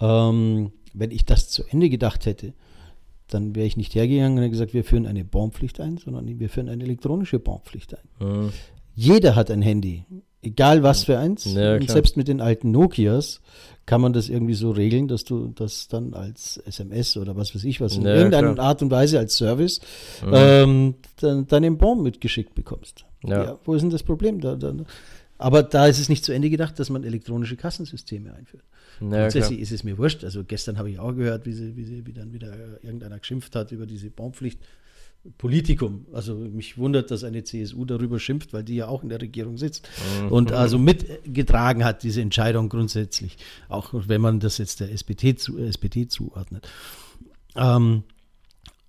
ähm, 0.00 0.72
wenn 0.94 1.10
ich 1.10 1.26
das 1.26 1.50
zu 1.50 1.64
Ende 1.68 1.90
gedacht 1.90 2.24
hätte, 2.24 2.54
dann 3.30 3.54
wäre 3.54 3.66
ich 3.66 3.76
nicht 3.76 3.94
hergegangen 3.94 4.32
und 4.38 4.42
hätte 4.42 4.50
gesagt, 4.50 4.74
wir 4.74 4.84
führen 4.84 5.06
eine 5.06 5.24
Baumpflicht 5.24 5.80
ein, 5.80 5.96
sondern 5.98 6.38
wir 6.38 6.48
führen 6.48 6.68
eine 6.68 6.84
elektronische 6.84 7.38
Baumpflicht 7.38 7.94
ein. 7.94 8.08
Hm. 8.26 8.50
Jeder 8.94 9.34
hat 9.36 9.50
ein 9.50 9.62
Handy, 9.62 10.04
egal 10.42 10.82
was 10.82 11.04
für 11.04 11.18
eins. 11.18 11.44
Ja, 11.54 11.74
und 11.76 11.88
selbst 11.90 12.16
mit 12.16 12.28
den 12.28 12.40
alten 12.40 12.70
Nokias 12.70 13.40
kann 13.86 14.00
man 14.00 14.12
das 14.12 14.28
irgendwie 14.28 14.54
so 14.54 14.70
regeln, 14.70 15.08
dass 15.08 15.24
du 15.24 15.48
das 15.54 15.88
dann 15.88 16.12
als 16.14 16.58
SMS 16.58 17.16
oder 17.16 17.34
was 17.36 17.54
weiß 17.54 17.64
ich 17.64 17.80
was 17.80 17.96
in 17.96 18.02
Ja, 18.02 18.14
irgendeiner 18.14 18.54
klar. 18.54 18.66
Art 18.66 18.82
und 18.82 18.90
Weise 18.90 19.18
als 19.18 19.36
Service 19.36 19.80
Mhm. 20.24 20.32
ähm, 20.34 20.94
dann, 21.20 21.46
dann 21.46 21.62
den 21.62 21.78
Bon 21.78 22.02
mitgeschickt 22.02 22.54
bekommst. 22.54 23.04
Ja. 23.24 23.44
Ja. 23.44 23.58
wo 23.64 23.74
ist 23.74 23.82
denn 23.82 23.90
das 23.90 24.02
Problem? 24.02 24.40
Da, 24.40 24.54
da, 24.56 24.72
aber 25.40 25.62
da 25.62 25.86
ist 25.86 25.98
es 25.98 26.08
nicht 26.08 26.24
zu 26.24 26.32
Ende 26.32 26.50
gedacht, 26.50 26.78
dass 26.78 26.90
man 26.90 27.02
elektronische 27.02 27.56
Kassensysteme 27.56 28.34
einführt. 28.34 28.64
Ja, 29.00 29.08
klar. 29.08 29.20
Grundsätzlich 29.22 29.60
ist 29.60 29.72
es 29.72 29.84
mir 29.84 29.96
wurscht. 29.96 30.22
Also 30.22 30.44
gestern 30.44 30.76
habe 30.76 30.90
ich 30.90 30.98
auch 30.98 31.14
gehört, 31.14 31.46
wie, 31.46 31.52
sie, 31.52 31.76
wie, 31.76 31.84
sie, 31.84 32.06
wie 32.06 32.12
dann 32.12 32.32
wieder 32.32 32.82
irgendeiner 32.82 33.18
geschimpft 33.18 33.56
hat 33.56 33.72
über 33.72 33.86
diese 33.86 34.10
Baumpflicht. 34.10 34.60
Politikum. 35.38 36.06
Also 36.12 36.34
mich 36.34 36.78
wundert, 36.78 37.10
dass 37.10 37.24
eine 37.24 37.44
CSU 37.44 37.84
darüber 37.84 38.18
schimpft, 38.18 38.52
weil 38.52 38.64
die 38.64 38.76
ja 38.76 38.88
auch 38.88 39.02
in 39.02 39.08
der 39.08 39.20
Regierung 39.20 39.58
sitzt 39.58 39.88
Mhm. 40.22 40.32
und 40.32 40.52
also 40.52 40.78
mitgetragen 40.78 41.84
hat, 41.84 42.02
diese 42.02 42.20
Entscheidung 42.20 42.68
grundsätzlich. 42.68 43.36
Auch 43.68 43.90
wenn 43.92 44.20
man 44.20 44.40
das 44.40 44.58
jetzt 44.58 44.80
der 44.80 44.92
SPD, 44.92 45.34
zu, 45.36 45.58
SPD 45.58 46.08
zuordnet. 46.08 46.68
Ähm, 47.56 48.02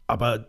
aber 0.07 0.47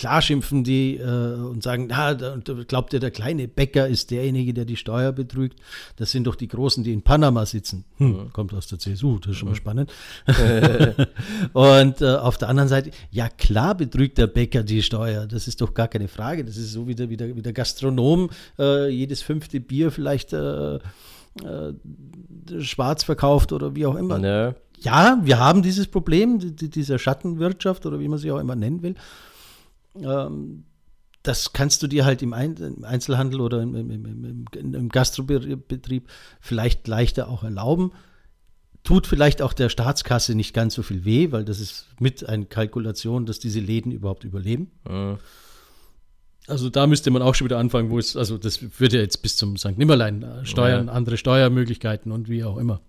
klar 0.00 0.22
schimpfen 0.22 0.64
die 0.64 0.96
äh, 0.96 1.34
und 1.34 1.62
sagen, 1.62 1.88
na, 1.90 2.14
da, 2.14 2.38
da 2.38 2.54
glaubt 2.66 2.94
ihr, 2.94 3.00
der 3.00 3.10
kleine 3.10 3.48
Bäcker 3.48 3.86
ist 3.86 4.10
derjenige, 4.10 4.54
der 4.54 4.64
die 4.64 4.76
Steuer 4.76 5.12
betrügt? 5.12 5.60
Das 5.96 6.10
sind 6.10 6.26
doch 6.26 6.36
die 6.36 6.48
Großen, 6.48 6.82
die 6.82 6.94
in 6.94 7.02
Panama 7.02 7.44
sitzen. 7.44 7.84
Hm, 7.98 8.32
Kommt 8.32 8.54
aus 8.54 8.66
der 8.66 8.78
CSU, 8.78 9.18
das 9.18 9.32
ist 9.32 9.36
schon 9.36 9.50
mal 9.50 9.54
spannend. 9.54 9.92
und 11.52 12.00
äh, 12.00 12.14
auf 12.16 12.38
der 12.38 12.48
anderen 12.48 12.70
Seite, 12.70 12.92
ja 13.10 13.28
klar 13.28 13.74
betrügt 13.74 14.16
der 14.16 14.26
Bäcker 14.26 14.62
die 14.62 14.82
Steuer, 14.82 15.26
das 15.26 15.46
ist 15.46 15.60
doch 15.60 15.74
gar 15.74 15.88
keine 15.88 16.08
Frage. 16.08 16.46
Das 16.46 16.56
ist 16.56 16.72
so 16.72 16.88
wie 16.88 16.94
der, 16.94 17.10
wie 17.10 17.18
der, 17.18 17.36
wie 17.36 17.42
der 17.42 17.52
Gastronom 17.52 18.30
äh, 18.58 18.88
jedes 18.88 19.20
fünfte 19.20 19.60
Bier 19.60 19.90
vielleicht 19.90 20.32
äh, 20.32 20.76
äh, 20.76 20.80
schwarz 22.60 23.04
verkauft 23.04 23.52
oder 23.52 23.76
wie 23.76 23.84
auch 23.84 23.96
immer 23.96 24.18
Ja. 24.18 24.54
ja, 24.78 25.20
wir 25.22 25.38
haben 25.38 25.60
dieses 25.60 25.88
Problem, 25.88 26.38
die, 26.38 26.70
dieser 26.70 26.98
Schattenwirtschaft 26.98 27.84
oder 27.84 28.00
wie 28.00 28.08
man 28.08 28.18
sie 28.18 28.32
auch 28.32 28.40
immer 28.40 28.56
nennen 28.56 28.82
will. 28.82 28.94
Ähm, 29.96 30.64
das 31.22 31.52
kannst 31.52 31.82
du 31.82 31.86
dir 31.86 32.04
halt 32.04 32.22
im, 32.22 32.32
Ein 32.32 32.56
im 32.56 32.84
Einzelhandel 32.84 33.40
oder 33.40 33.60
im, 33.62 33.74
im, 33.74 33.90
im, 33.90 34.74
im, 34.74 34.88
Gastrobetrieb 34.88 36.08
vielleicht 36.40 36.88
leichter 36.88 37.28
auch 37.28 37.44
erlauben. 37.44 37.92
Tut 38.84 39.06
vielleicht 39.06 39.42
auch 39.42 39.52
der 39.52 39.68
Staatskasse 39.68 40.34
nicht 40.34 40.54
ganz 40.54 40.74
so 40.74 40.82
viel 40.82 41.04
weh, 41.04 41.30
weil 41.32 41.44
das 41.44 41.60
ist 41.60 41.88
mit 41.98 42.26
eine 42.26 42.46
Kalkulation, 42.46 43.26
dass 43.26 43.38
diese 43.38 43.60
Läden 43.60 43.92
überhaupt 43.92 44.24
überleben. 44.24 44.70
Mhm. 44.88 45.18
Also 46.46 46.70
da 46.70 46.86
müsste 46.86 47.10
man 47.10 47.20
auch 47.20 47.34
schon 47.34 47.44
wieder 47.44 47.58
anfangen, 47.58 47.90
wo 47.90 47.98
es, 47.98 48.16
also 48.16 48.38
das 48.38 48.80
würde 48.80 48.96
ja 48.96 49.02
jetzt 49.02 49.18
bis 49.18 49.36
zum 49.36 49.56
St. 49.58 49.76
Nimmerlein 49.76 50.22
äh, 50.22 50.46
Steuern, 50.46 50.86
Ja. 50.86 50.92
andere 50.92 51.18
Steuermöglichkeiten 51.18 52.10
und 52.10 52.28
wie 52.30 52.44
auch 52.44 52.56
immer. 52.56 52.80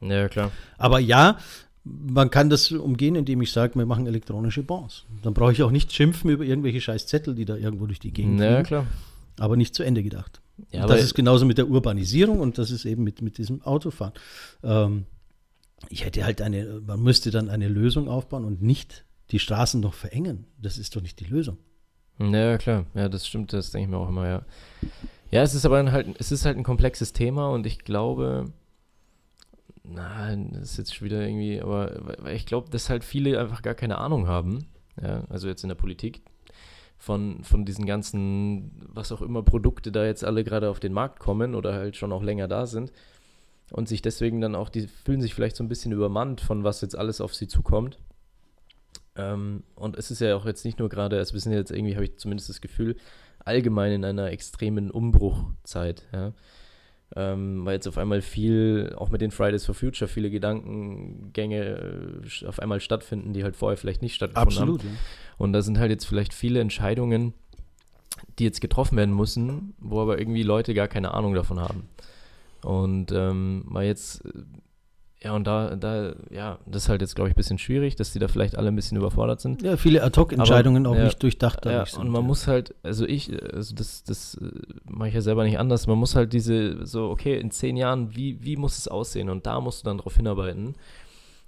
ja, 0.00 0.28
klar. 0.28 0.52
Aber 0.78 1.00
ja, 1.00 1.38
man 1.84 2.30
kann 2.30 2.50
das 2.50 2.70
umgehen, 2.72 3.14
indem 3.14 3.40
ich 3.42 3.52
sage, 3.52 3.74
wir 3.76 3.86
machen 3.86 4.06
elektronische 4.06 4.62
Bonds. 4.62 5.06
Dann 5.22 5.32
brauche 5.34 5.52
ich 5.52 5.62
auch 5.62 5.70
nicht 5.70 5.92
schimpfen 5.92 6.30
über 6.30 6.44
irgendwelche 6.44 6.80
scheiß 6.80 7.06
Zettel, 7.06 7.34
die 7.34 7.44
da 7.44 7.56
irgendwo 7.56 7.86
durch 7.86 7.98
die 8.00 8.12
Gegend 8.12 8.38
Ja, 8.40 8.46
fliegen. 8.48 8.62
klar. 8.64 8.86
Aber 9.38 9.56
nicht 9.56 9.74
zu 9.74 9.82
Ende 9.82 10.02
gedacht. 10.02 10.40
Ja, 10.72 10.86
das 10.86 11.02
ist 11.02 11.14
genauso 11.14 11.46
mit 11.46 11.56
der 11.56 11.68
Urbanisierung 11.68 12.40
und 12.40 12.58
das 12.58 12.70
ist 12.70 12.84
eben 12.84 13.02
mit, 13.02 13.22
mit 13.22 13.38
diesem 13.38 13.62
Autofahren. 13.62 14.12
Ähm, 14.62 15.06
ich 15.88 16.04
hätte 16.04 16.22
halt 16.24 16.42
eine, 16.42 16.82
man 16.86 17.02
müsste 17.02 17.30
dann 17.30 17.48
eine 17.48 17.68
Lösung 17.68 18.08
aufbauen 18.08 18.44
und 18.44 18.60
nicht 18.62 19.06
die 19.30 19.38
Straßen 19.38 19.80
noch 19.80 19.94
verengen. 19.94 20.44
Das 20.60 20.76
ist 20.76 20.94
doch 20.94 21.00
nicht 21.00 21.18
die 21.20 21.24
Lösung. 21.24 21.56
Ja, 22.18 22.58
klar. 22.58 22.84
Ja, 22.94 23.08
das 23.08 23.26
stimmt, 23.26 23.54
das 23.54 23.70
denke 23.70 23.84
ich 23.86 23.90
mir 23.90 23.96
auch 23.96 24.10
immer, 24.10 24.28
ja. 24.28 24.42
Ja, 25.30 25.42
es 25.42 25.54
ist 25.54 25.64
aber 25.64 25.78
dann 25.78 25.92
halt, 25.92 26.08
es 26.18 26.30
ist 26.32 26.44
halt 26.44 26.58
ein 26.58 26.64
komplexes 26.64 27.14
Thema 27.14 27.48
und 27.48 27.64
ich 27.64 27.78
glaube, 27.78 28.52
nein, 29.92 30.50
das 30.52 30.72
ist 30.72 30.76
jetzt 30.78 30.94
schon 30.94 31.06
wieder 31.06 31.22
irgendwie, 31.22 31.60
aber 31.60 32.28
ich 32.32 32.46
glaube, 32.46 32.70
dass 32.70 32.90
halt 32.90 33.04
viele 33.04 33.38
einfach 33.38 33.62
gar 33.62 33.74
keine 33.74 33.98
Ahnung 33.98 34.26
haben, 34.26 34.66
ja, 35.00 35.24
also 35.28 35.48
jetzt 35.48 35.62
in 35.62 35.68
der 35.68 35.76
Politik, 35.76 36.22
von, 36.98 37.42
von 37.44 37.64
diesen 37.64 37.86
ganzen, 37.86 38.72
was 38.92 39.10
auch 39.10 39.22
immer, 39.22 39.42
Produkte 39.42 39.90
da 39.90 40.04
jetzt 40.04 40.24
alle 40.24 40.44
gerade 40.44 40.68
auf 40.68 40.80
den 40.80 40.92
Markt 40.92 41.18
kommen 41.18 41.54
oder 41.54 41.72
halt 41.72 41.96
schon 41.96 42.12
auch 42.12 42.22
länger 42.22 42.46
da 42.46 42.66
sind 42.66 42.92
und 43.70 43.88
sich 43.88 44.02
deswegen 44.02 44.40
dann 44.40 44.54
auch, 44.54 44.68
die 44.68 44.86
fühlen 44.86 45.20
sich 45.22 45.34
vielleicht 45.34 45.56
so 45.56 45.64
ein 45.64 45.68
bisschen 45.68 45.92
übermannt 45.92 46.40
von 46.40 46.62
was 46.62 46.82
jetzt 46.82 46.96
alles 46.96 47.20
auf 47.20 47.34
sie 47.34 47.48
zukommt. 47.48 47.98
Ähm, 49.16 49.62
und 49.76 49.96
es 49.96 50.10
ist 50.10 50.20
ja 50.20 50.36
auch 50.36 50.44
jetzt 50.44 50.64
nicht 50.64 50.78
nur 50.78 50.88
gerade, 50.88 51.18
also 51.18 51.32
wir 51.32 51.40
sind 51.40 51.52
jetzt 51.52 51.70
irgendwie, 51.70 51.94
habe 51.94 52.04
ich 52.04 52.18
zumindest 52.18 52.48
das 52.48 52.60
Gefühl, 52.60 52.96
allgemein 53.44 53.92
in 53.92 54.04
einer 54.04 54.30
extremen 54.30 54.90
Umbruchzeit, 54.90 56.06
ja. 56.12 56.32
Ähm, 57.16 57.64
weil 57.64 57.74
jetzt 57.74 57.88
auf 57.88 57.98
einmal 57.98 58.22
viel, 58.22 58.94
auch 58.96 59.10
mit 59.10 59.20
den 59.20 59.32
Fridays 59.32 59.66
for 59.66 59.74
Future, 59.74 60.08
viele 60.08 60.30
Gedankengänge 60.30 62.22
äh, 62.22 62.46
auf 62.46 62.60
einmal 62.60 62.80
stattfinden, 62.80 63.32
die 63.32 63.42
halt 63.42 63.56
vorher 63.56 63.76
vielleicht 63.76 64.00
nicht 64.00 64.14
stattgefunden 64.14 64.60
haben. 64.60 64.78
Ja. 64.78 64.90
Und 65.36 65.52
da 65.52 65.62
sind 65.62 65.78
halt 65.78 65.90
jetzt 65.90 66.04
vielleicht 66.04 66.32
viele 66.32 66.60
Entscheidungen, 66.60 67.34
die 68.38 68.44
jetzt 68.44 68.60
getroffen 68.60 68.96
werden 68.96 69.14
müssen, 69.14 69.74
wo 69.80 70.00
aber 70.00 70.18
irgendwie 70.20 70.44
Leute 70.44 70.72
gar 70.72 70.86
keine 70.86 71.12
Ahnung 71.12 71.34
davon 71.34 71.58
haben. 71.58 71.88
Und 72.62 73.10
ähm, 73.12 73.64
weil 73.66 73.86
jetzt, 73.86 74.24
äh, 74.24 74.30
ja, 75.22 75.34
und 75.34 75.46
da, 75.46 75.76
da, 75.76 76.14
ja, 76.30 76.58
das 76.64 76.84
ist 76.84 76.88
halt 76.88 77.02
jetzt, 77.02 77.14
glaube 77.14 77.28
ich, 77.28 77.34
ein 77.34 77.36
bisschen 77.36 77.58
schwierig, 77.58 77.94
dass 77.96 78.12
die 78.12 78.18
da 78.18 78.26
vielleicht 78.28 78.56
alle 78.56 78.68
ein 78.68 78.76
bisschen 78.76 78.96
überfordert 78.96 79.40
sind. 79.40 79.60
Ja, 79.60 79.76
viele 79.76 80.02
Ad-Hoc-Entscheidungen 80.02 80.86
auch 80.86 80.94
ja, 80.94 81.04
nicht 81.04 81.22
durchdacht 81.22 81.66
Ja, 81.66 81.72
dadurch 81.72 81.94
und 81.98 82.08
man 82.08 82.22
ja. 82.22 82.26
muss 82.26 82.46
halt, 82.46 82.74
also 82.82 83.04
ich, 83.06 83.30
also 83.52 83.74
das, 83.74 84.02
das 84.04 84.36
äh, 84.36 84.50
mache 84.88 85.08
ich 85.08 85.14
ja 85.14 85.20
selber 85.20 85.44
nicht 85.44 85.58
anders, 85.58 85.86
man 85.86 85.98
muss 85.98 86.16
halt 86.16 86.32
diese, 86.32 86.86
so, 86.86 87.10
okay, 87.10 87.38
in 87.38 87.50
zehn 87.50 87.76
Jahren, 87.76 88.16
wie, 88.16 88.42
wie 88.42 88.56
muss 88.56 88.78
es 88.78 88.88
aussehen? 88.88 89.28
Und 89.28 89.44
da 89.44 89.60
musst 89.60 89.82
du 89.82 89.84
dann 89.90 89.98
drauf 89.98 90.16
hinarbeiten. 90.16 90.74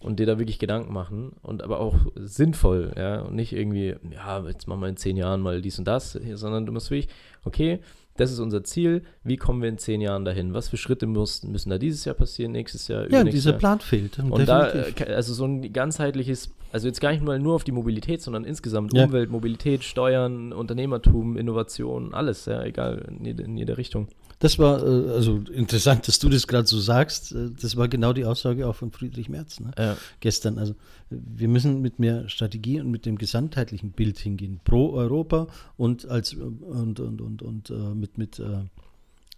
und 0.02 0.18
dir 0.18 0.26
da 0.26 0.38
wirklich 0.38 0.58
Gedanken 0.58 0.92
machen 0.92 1.32
und 1.42 1.62
aber 1.62 1.80
auch 1.80 1.94
sinnvoll, 2.16 2.92
ja, 2.96 3.20
und 3.22 3.34
nicht 3.36 3.52
irgendwie, 3.52 3.94
ja, 4.10 4.44
jetzt 4.46 4.66
machen 4.66 4.80
wir 4.80 4.88
in 4.88 4.96
zehn 4.96 5.16
Jahren 5.16 5.40
mal 5.40 5.62
dies 5.62 5.78
und 5.78 5.86
das, 5.86 6.12
sondern 6.34 6.66
du 6.66 6.72
musst 6.72 6.90
wirklich, 6.90 7.08
okay, 7.44 7.80
das 8.16 8.30
ist 8.30 8.38
unser 8.38 8.62
Ziel, 8.64 9.02
wie 9.24 9.36
kommen 9.36 9.62
wir 9.62 9.68
in 9.68 9.78
zehn 9.78 10.00
Jahren 10.00 10.24
dahin? 10.24 10.54
Was 10.54 10.68
für 10.68 10.76
Schritte 10.76 11.06
müssen, 11.06 11.50
müssen 11.50 11.70
da 11.70 11.78
dieses 11.78 12.04
Jahr 12.04 12.14
passieren, 12.14 12.52
nächstes 12.52 12.88
Jahr, 12.88 13.10
Ja, 13.10 13.24
dieser 13.24 13.50
Jahr. 13.50 13.58
Plan 13.58 13.80
fehlt. 13.80 14.18
Und 14.18 14.38
definitiv. 14.38 15.06
da, 15.06 15.14
also 15.14 15.32
so 15.32 15.44
ein 15.46 15.72
ganzheitliches, 15.72 16.50
also 16.72 16.88
jetzt 16.88 17.00
gar 17.00 17.12
nicht 17.12 17.24
mal 17.24 17.38
nur 17.38 17.54
auf 17.54 17.64
die 17.64 17.72
Mobilität, 17.72 18.20
sondern 18.22 18.44
insgesamt 18.44 18.92
ja. 18.94 19.04
Umwelt, 19.04 19.30
Mobilität, 19.30 19.82
Steuern, 19.84 20.52
Unternehmertum, 20.52 21.36
Innovation, 21.36 22.12
alles, 22.12 22.44
ja, 22.46 22.62
egal, 22.62 23.06
in 23.08 23.24
jede, 23.24 23.42
in 23.44 23.56
jede 23.56 23.78
Richtung. 23.78 24.08
Das 24.42 24.58
war, 24.58 24.82
äh, 24.82 25.10
also 25.10 25.36
interessant, 25.54 26.08
dass 26.08 26.18
du 26.18 26.28
das 26.28 26.48
gerade 26.48 26.66
so 26.66 26.80
sagst. 26.80 27.30
Äh, 27.30 27.50
das 27.60 27.76
war 27.76 27.86
genau 27.86 28.12
die 28.12 28.24
Aussage 28.24 28.66
auch 28.66 28.74
von 28.74 28.90
Friedrich 28.90 29.28
Merz 29.28 29.60
ne? 29.60 29.70
ja. 29.78 29.96
gestern. 30.18 30.58
Also 30.58 30.74
wir 31.10 31.46
müssen 31.46 31.80
mit 31.80 32.00
mehr 32.00 32.28
Strategie 32.28 32.80
und 32.80 32.90
mit 32.90 33.06
dem 33.06 33.18
gesamtheitlichen 33.18 33.92
Bild 33.92 34.18
hingehen. 34.18 34.58
Pro 34.64 34.94
Europa 34.94 35.46
und 35.76 36.08
als 36.08 36.34
und, 36.34 36.98
und, 36.98 37.20
und, 37.20 37.42
und 37.42 37.70
uh, 37.70 37.94
mit, 37.94 38.18
mit, 38.18 38.42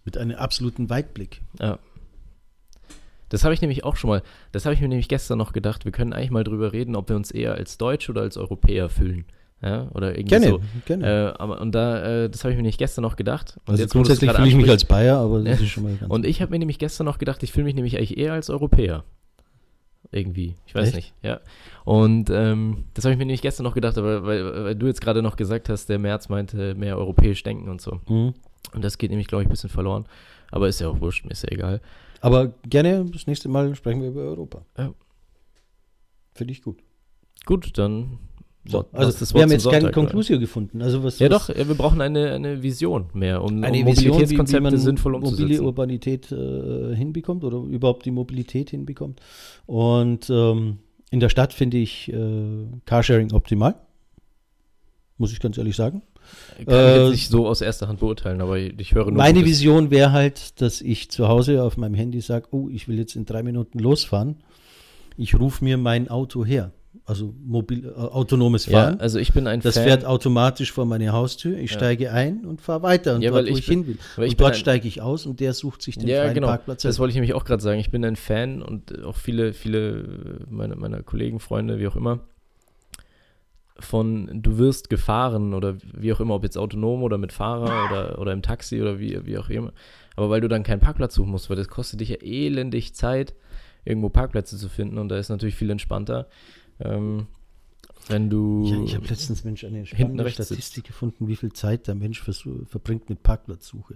mit 0.05 0.17
einem 0.17 0.37
absoluten 0.37 0.89
Weitblick. 0.89 1.41
Ja. 1.59 1.77
Das 3.29 3.43
habe 3.43 3.53
ich 3.53 3.61
nämlich 3.61 3.83
auch 3.83 3.97
schon 3.97 4.09
mal, 4.09 4.23
das 4.53 4.65
habe 4.65 4.73
ich 4.73 4.81
mir 4.81 4.87
nämlich 4.87 5.07
gestern 5.07 5.37
noch 5.37 5.53
gedacht, 5.53 5.85
wir 5.85 5.91
können 5.91 6.13
eigentlich 6.13 6.31
mal 6.31 6.43
drüber 6.43 6.73
reden, 6.73 6.95
ob 6.95 7.09
wir 7.09 7.15
uns 7.15 7.29
eher 7.29 7.53
als 7.53 7.77
Deutsch 7.77 8.09
oder 8.09 8.21
als 8.21 8.37
Europäer 8.37 8.89
fühlen. 8.89 9.25
Ja, 9.65 9.89
oder 9.95 10.11
irgendwie 10.11 10.25
gerne, 10.25 10.47
so. 10.47 10.61
Gerne. 10.85 11.33
Äh, 11.35 11.41
aber, 11.41 11.59
und 11.59 11.73
da, 11.73 12.25
äh, 12.25 12.29
das 12.29 12.43
habe 12.43 12.51
ich 12.51 12.57
mir 12.57 12.61
nicht 12.61 12.77
gestern 12.77 13.01
noch 13.01 13.15
gedacht. 13.15 13.57
Und 13.65 13.71
also 13.71 13.81
jetzt 13.81 13.93
grundsätzlich 13.93 14.31
fühle 14.31 14.47
ich 14.47 14.55
mich 14.55 14.69
als 14.69 14.85
Bayer, 14.85 15.17
aber 15.17 15.41
das 15.41 15.59
ist 15.59 15.69
schon 15.69 15.83
mal 15.83 15.95
ganz 15.95 16.11
Und 16.11 16.23
ich 16.23 16.39
habe 16.39 16.51
mir 16.51 16.59
nämlich 16.59 16.77
gestern 16.77 17.05
noch 17.05 17.17
gedacht, 17.17 17.41
ich 17.41 17.51
fühle 17.51 17.63
mich 17.63 17.73
nämlich 17.73 17.97
eigentlich 17.97 18.15
eher 18.15 18.33
als 18.33 18.51
Europäer. 18.51 19.03
Irgendwie. 20.11 20.53
Ich 20.67 20.75
weiß 20.75 20.89
Echt? 20.89 20.95
nicht. 20.95 21.13
Ja. 21.23 21.39
Und 21.83 22.29
ähm, 22.29 22.83
das 22.93 23.05
habe 23.05 23.13
ich 23.13 23.17
mir 23.17 23.25
nämlich 23.25 23.41
gestern 23.41 23.63
noch 23.63 23.73
gedacht, 23.73 23.97
aber 23.97 24.23
weil, 24.23 24.65
weil 24.65 24.75
du 24.75 24.85
jetzt 24.85 25.01
gerade 25.01 25.23
noch 25.23 25.35
gesagt 25.35 25.67
hast, 25.67 25.87
der 25.87 25.97
März 25.97 26.29
meinte 26.29 26.75
mehr 26.75 26.95
europäisch 26.95 27.41
denken 27.41 27.67
und 27.67 27.81
so. 27.81 27.99
Mhm. 28.07 28.35
Und 28.71 28.83
das 28.83 28.99
geht 28.99 29.09
nämlich, 29.09 29.27
glaube 29.27 29.41
ich, 29.41 29.47
ein 29.47 29.51
bisschen 29.51 29.71
verloren. 29.71 30.05
Aber 30.51 30.67
ist 30.67 30.79
ja 30.79 30.89
auch 30.89 31.01
wurscht, 31.01 31.25
mir 31.25 31.31
ist 31.31 31.41
ja 31.41 31.51
egal. 31.51 31.81
Aber 32.21 32.53
gerne 32.69 33.03
das 33.05 33.25
nächste 33.25 33.49
Mal 33.49 33.73
sprechen 33.73 34.03
wir 34.03 34.09
über 34.09 34.21
Europa. 34.21 34.63
Ja. 34.77 34.93
Finde 36.35 36.51
ich 36.51 36.61
gut. 36.61 36.83
Gut, 37.45 37.75
dann 37.79 38.19
so, 38.67 38.85
also 38.93 39.35
wir 39.35 39.43
haben 39.43 39.51
jetzt 39.51 39.63
Sonntag, 39.63 39.81
keine 39.81 39.91
Konklusion 39.91 40.39
gefunden. 40.39 40.81
Also 40.81 41.03
was, 41.03 41.19
ja 41.19 41.29
was 41.29 41.47
doch, 41.47 41.55
wir 41.55 41.75
brauchen 41.75 42.01
eine, 42.01 42.31
eine 42.31 42.63
Vision 42.63 43.05
mehr, 43.13 43.43
um, 43.43 43.63
eine 43.63 43.79
um 43.79 43.85
Vision, 43.85 44.13
Mobilitätskonzepte 44.13 44.63
wie, 44.63 44.67
wie 44.67 44.71
man 44.71 44.79
sinnvoll 44.79 45.15
umzusetzen. 45.15 45.43
Mobile 45.43 45.61
Urbanität 45.61 46.31
äh, 46.31 46.95
hinbekommt 46.95 47.43
oder 47.43 47.57
überhaupt 47.57 48.05
die 48.05 48.11
Mobilität 48.11 48.71
hinbekommt. 48.71 49.21
Und 49.67 50.29
ähm, 50.31 50.79
in 51.11 51.19
der 51.19 51.29
Stadt 51.29 51.53
finde 51.53 51.77
ich 51.77 52.11
äh, 52.11 52.65
Carsharing 52.85 53.33
optimal. 53.33 53.75
Muss 55.17 55.31
ich 55.31 55.39
ganz 55.39 55.57
ehrlich 55.57 55.75
sagen. 55.75 56.01
Kann 56.65 56.73
äh, 56.73 56.91
ich 56.91 57.01
jetzt 57.03 57.11
nicht 57.11 57.29
so 57.29 57.47
aus 57.47 57.61
erster 57.61 57.87
Hand 57.87 57.99
beurteilen, 57.99 58.41
aber 58.41 58.57
ich 58.57 58.93
höre 58.93 59.05
nur. 59.05 59.13
Meine 59.13 59.45
Vision 59.45 59.91
wäre 59.91 60.11
halt, 60.11 60.59
dass 60.59 60.81
ich 60.81 61.11
zu 61.11 61.27
Hause 61.27 61.63
auf 61.63 61.77
meinem 61.77 61.93
Handy 61.93 62.19
sage, 62.19 62.47
oh, 62.51 62.67
ich 62.69 62.87
will 62.87 62.97
jetzt 62.97 63.15
in 63.15 63.25
drei 63.25 63.43
Minuten 63.43 63.77
losfahren. 63.77 64.37
Ich 65.17 65.39
rufe 65.39 65.63
mir 65.63 65.77
mein 65.77 66.09
Auto 66.09 66.43
her 66.43 66.71
also 67.07 67.35
mobil, 67.45 67.85
äh, 67.85 67.91
autonomes 67.91 68.65
Fahren. 68.65 68.95
Ja, 68.95 68.99
also 68.99 69.19
ich 69.19 69.31
bin 69.31 69.45
ein 69.45 69.59
Das 69.59 69.75
Fan. 69.75 69.83
fährt 69.83 70.05
automatisch 70.05 70.71
vor 70.71 70.85
meine 70.85 71.13
Haustür. 71.13 71.57
Ich 71.57 71.71
ja. 71.71 71.77
steige 71.77 72.11
ein 72.11 72.45
und 72.45 72.61
fahre 72.61 72.81
weiter 72.81 73.15
und 73.15 73.21
ja, 73.21 73.29
dort, 73.29 73.45
wo 73.45 73.49
ich, 73.49 73.59
ich 73.59 73.67
bin, 73.67 73.83
hin 73.83 73.99
will. 74.15 74.27
Und 74.27 74.41
dort 74.41 74.57
steige 74.57 74.87
ich 74.87 75.01
aus 75.01 75.27
und 75.27 75.39
der 75.39 75.53
sucht 75.53 75.83
sich 75.83 75.99
den 75.99 76.07
ja, 76.07 76.23
freien 76.23 76.33
genau. 76.33 76.47
Parkplatz. 76.47 76.81
Das 76.81 76.97
wollte 76.97 77.11
ich 77.11 77.15
nämlich 77.15 77.35
auch 77.35 77.45
gerade 77.45 77.61
sagen. 77.61 77.79
Ich 77.79 77.91
bin 77.91 78.03
ein 78.03 78.15
Fan 78.15 78.63
und 78.63 79.03
auch 79.03 79.17
viele, 79.17 79.53
viele 79.53 80.47
meiner, 80.49 80.75
meiner 80.75 81.03
Kollegen, 81.03 81.39
Freunde, 81.39 81.79
wie 81.79 81.87
auch 81.87 81.95
immer, 81.95 82.21
von 83.77 84.41
du 84.41 84.57
wirst 84.57 84.89
gefahren 84.89 85.53
oder 85.53 85.75
wie 85.93 86.11
auch 86.11 86.19
immer, 86.19 86.33
ob 86.33 86.43
jetzt 86.43 86.57
autonom 86.57 87.03
oder 87.03 87.19
mit 87.19 87.31
Fahrer 87.31 87.85
oder, 87.91 88.19
oder 88.19 88.33
im 88.33 88.41
Taxi 88.41 88.81
oder 88.81 88.99
wie, 88.99 89.23
wie 89.27 89.37
auch 89.37 89.49
immer. 89.49 89.73
Aber 90.15 90.31
weil 90.31 90.41
du 90.41 90.47
dann 90.47 90.63
keinen 90.63 90.79
Parkplatz 90.79 91.13
suchen 91.13 91.29
musst, 91.29 91.51
weil 91.51 91.57
das 91.57 91.67
kostet 91.67 91.99
dich 91.99 92.09
ja 92.09 92.17
elendig 92.21 92.95
Zeit, 92.95 93.35
irgendwo 93.83 94.09
Parkplätze 94.09 94.57
zu 94.57 94.69
finden 94.69 94.97
und 94.97 95.09
da 95.09 95.17
ist 95.17 95.29
natürlich 95.29 95.55
viel 95.55 95.69
entspannter 95.69 96.27
ähm, 96.79 97.27
wenn 98.07 98.29
du. 98.29 98.65
Ja, 98.65 98.83
ich 98.83 98.95
habe 98.95 99.07
letztens 99.07 99.43
Mensch 99.43 99.63
eine 99.63 99.85
spannende 99.85 100.29
Statistik 100.29 100.63
sitzt. 100.63 100.87
gefunden, 100.87 101.27
wie 101.27 101.35
viel 101.35 101.51
Zeit 101.53 101.87
der 101.87 101.95
Mensch 101.95 102.21
verbringt 102.21 103.09
mit 103.09 103.23
Parkplatzsuche. 103.23 103.95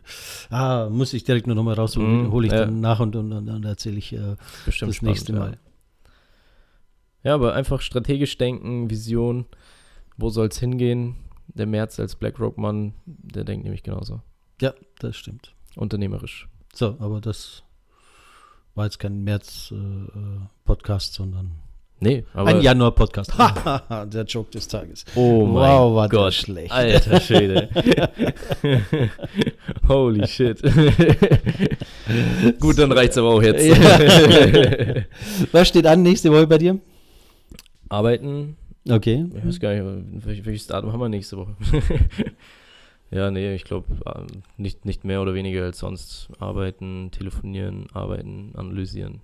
Ah, 0.50 0.89
muss 0.89 1.13
ich 1.13 1.24
direkt 1.24 1.46
nur 1.46 1.56
nochmal 1.56 1.76
rausholen, 1.76 2.28
mm, 2.28 2.32
hole 2.32 2.48
ich 2.48 2.54
ja. 2.54 2.65
dann 2.65 2.80
nach 2.80 3.00
und, 3.00 3.15
und, 3.15 3.32
und 3.32 3.46
dann 3.46 3.63
erzähle 3.63 3.98
ich 3.98 4.13
äh, 4.13 4.36
das 4.65 4.76
spannend, 4.76 5.02
nächste 5.04 5.34
Mal. 5.34 5.60
Ja. 7.24 7.30
ja, 7.30 7.36
aber 7.36 7.54
einfach 7.54 7.82
strategisch 7.82 8.36
denken, 8.38 8.89
Vision, 8.89 9.46
wo 10.18 10.30
soll 10.30 10.48
es 10.48 10.58
hingehen? 10.60 11.15
Der 11.48 11.68
März 11.68 12.00
als 12.00 12.15
BlackRock-Mann, 12.15 12.94
der 13.06 13.44
denkt 13.44 13.63
nämlich 13.63 13.84
genauso. 13.84 14.22
Ja, 14.62 14.74
das 15.00 15.18
stimmt. 15.18 15.54
Unternehmerisch. 15.76 16.48
So, 16.74 16.96
aber 17.00 17.22
das 17.22 17.63
war 18.76 18.86
jetzt 18.86 19.00
kein 19.00 19.24
März-Podcast, 19.24 21.13
äh, 21.13 21.18
sondern 21.18 21.52
Nee, 22.02 22.24
aber. 22.34 22.50
Ein 22.50 22.62
Januar-Podcast. 22.62 23.34
der 24.14 24.24
Joke 24.24 24.52
des 24.52 24.68
Tages. 24.68 25.04
Oh 25.16 25.46
mein 25.46 25.56
wow, 25.56 25.96
war 25.96 26.08
Gott. 26.08 26.34
schlecht. 26.34 26.72
Alter 26.72 27.20
Schwede. 27.20 27.70
Holy 29.88 30.26
shit. 30.26 30.62
Gut, 32.60 32.80
dann 32.80 32.92
reicht's 32.94 33.18
aber 33.18 33.30
auch 33.30 33.42
jetzt. 33.42 33.66
Ja. 33.66 33.76
Was 35.52 35.68
steht 35.68 35.86
an 35.86 36.02
nächste 36.02 36.32
Woche 36.32 36.48
bei 36.48 36.58
dir? 36.58 36.80
Arbeiten. 37.90 38.56
Okay. 38.90 39.26
Ich 39.36 39.46
weiß 39.46 39.60
gar 39.60 39.74
nicht, 39.74 40.46
welches 40.46 40.68
Datum 40.68 40.94
haben 40.94 41.02
wir 41.02 41.10
nächste 41.10 41.38
Woche? 41.38 41.56
Ja, 43.12 43.32
nee, 43.32 43.56
ich 43.56 43.63
glaube, 43.63 43.88
ähm, 44.06 44.43
nicht, 44.58 44.86
nicht 44.86 45.04
mehr 45.04 45.22
oder 45.22 45.34
weniger 45.34 45.63
als 45.63 45.80
sonst. 45.80 46.30
Arbeiten, 46.39 47.10
telefonieren, 47.12 47.88
arbeiten, 47.93 48.52
analysieren. 48.56 49.22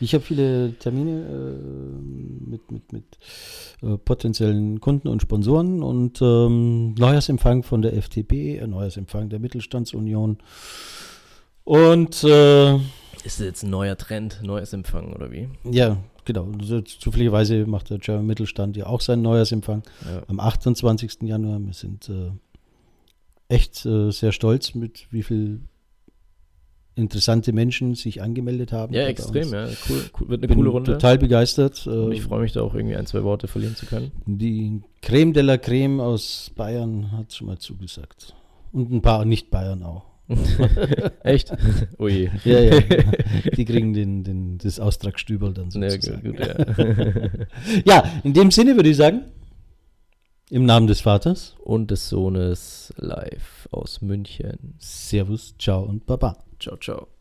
Ich 0.00 0.14
habe 0.14 0.24
viele 0.24 0.74
Termine 0.78 1.26
äh, 1.26 2.48
mit, 2.48 2.70
mit, 2.70 2.92
mit 2.92 3.04
äh, 3.82 3.98
potenziellen 3.98 4.80
Kunden 4.80 5.08
und 5.08 5.20
Sponsoren 5.20 5.82
und 5.82 6.22
ähm, 6.22 6.94
Neujahrsempfang 6.94 7.62
von 7.62 7.82
der 7.82 7.94
FDP, 7.94 8.56
äh, 8.56 8.66
Neujahrsempfang 8.66 9.28
der 9.28 9.38
Mittelstandsunion. 9.38 10.38
Und 11.64 12.24
äh, 12.24 12.76
ist 12.76 13.40
das 13.40 13.46
jetzt 13.46 13.64
ein 13.64 13.70
neuer 13.70 13.98
Trend, 13.98 14.40
Neujahrsempfang 14.42 15.12
oder 15.12 15.30
wie? 15.30 15.48
Ja, 15.64 15.98
genau. 16.24 16.52
Zufälligerweise 16.84 17.66
macht 17.66 17.90
der 17.90 17.98
German 17.98 18.26
Mittelstand 18.26 18.76
ja 18.76 18.86
auch 18.86 19.00
seinen 19.00 19.22
Neujahrsempfang 19.22 19.82
ja. 20.04 20.22
am 20.28 20.38
28. 20.38 21.22
Januar. 21.22 21.58
Wir 21.58 21.72
sind 21.72 22.08
äh, 22.08 22.30
echt 23.48 23.86
äh, 23.86 24.10
sehr 24.10 24.32
stolz, 24.32 24.74
mit 24.74 25.06
wie 25.10 25.22
viel 25.22 25.60
interessante 26.96 27.52
Menschen 27.52 27.94
sich 27.94 28.22
angemeldet 28.22 28.72
haben. 28.72 28.94
Ja, 28.94 29.06
extrem, 29.06 29.52
ja. 29.52 29.66
Cool, 29.88 30.02
cool, 30.18 30.28
wird 30.30 30.40
eine 30.40 30.48
Bin 30.48 30.56
coole 30.56 30.70
Runde. 30.70 30.92
Total 30.92 31.18
begeistert. 31.18 31.86
Und 31.86 32.12
ich 32.12 32.22
freue 32.22 32.40
mich 32.40 32.52
da 32.52 32.62
auch 32.62 32.74
irgendwie 32.74 32.96
ein, 32.96 33.06
zwei 33.06 33.22
Worte 33.22 33.48
verlieren 33.48 33.76
zu 33.76 33.86
können. 33.86 34.12
Die 34.24 34.80
Creme 35.02 35.34
de 35.34 35.42
la 35.42 35.58
Creme 35.58 36.00
aus 36.00 36.50
Bayern 36.56 37.12
hat 37.12 37.34
schon 37.34 37.48
mal 37.48 37.58
zugesagt. 37.58 38.34
Und 38.72 38.90
ein 38.90 39.02
paar 39.02 39.24
Nicht-Bayern 39.26 39.82
auch. 39.82 40.06
Echt? 41.22 41.52
Oh 41.98 42.08
je. 42.08 42.30
Ja, 42.44 42.60
ja. 42.60 42.80
Die 43.56 43.64
kriegen 43.64 43.92
den, 43.92 44.24
den, 44.24 44.58
das 44.58 44.80
Austragsstüberl 44.80 45.54
dann 45.54 45.70
sozusagen. 45.70 46.24
Ja, 46.24 46.30
gut, 46.30 46.40
ja. 46.40 47.30
ja, 47.86 48.12
in 48.24 48.32
dem 48.32 48.50
Sinne 48.50 48.76
würde 48.76 48.90
ich 48.90 48.96
sagen, 48.96 49.22
im 50.50 50.64
Namen 50.64 50.86
des 50.86 51.00
Vaters 51.00 51.56
und 51.58 51.90
des 51.90 52.08
Sohnes 52.08 52.92
live 52.96 53.68
aus 53.72 54.00
München. 54.00 54.74
Servus, 54.78 55.54
ciao 55.58 55.82
und 55.82 56.06
baba. 56.06 56.36
Ciao, 56.58 56.76
ciao. 56.76 57.15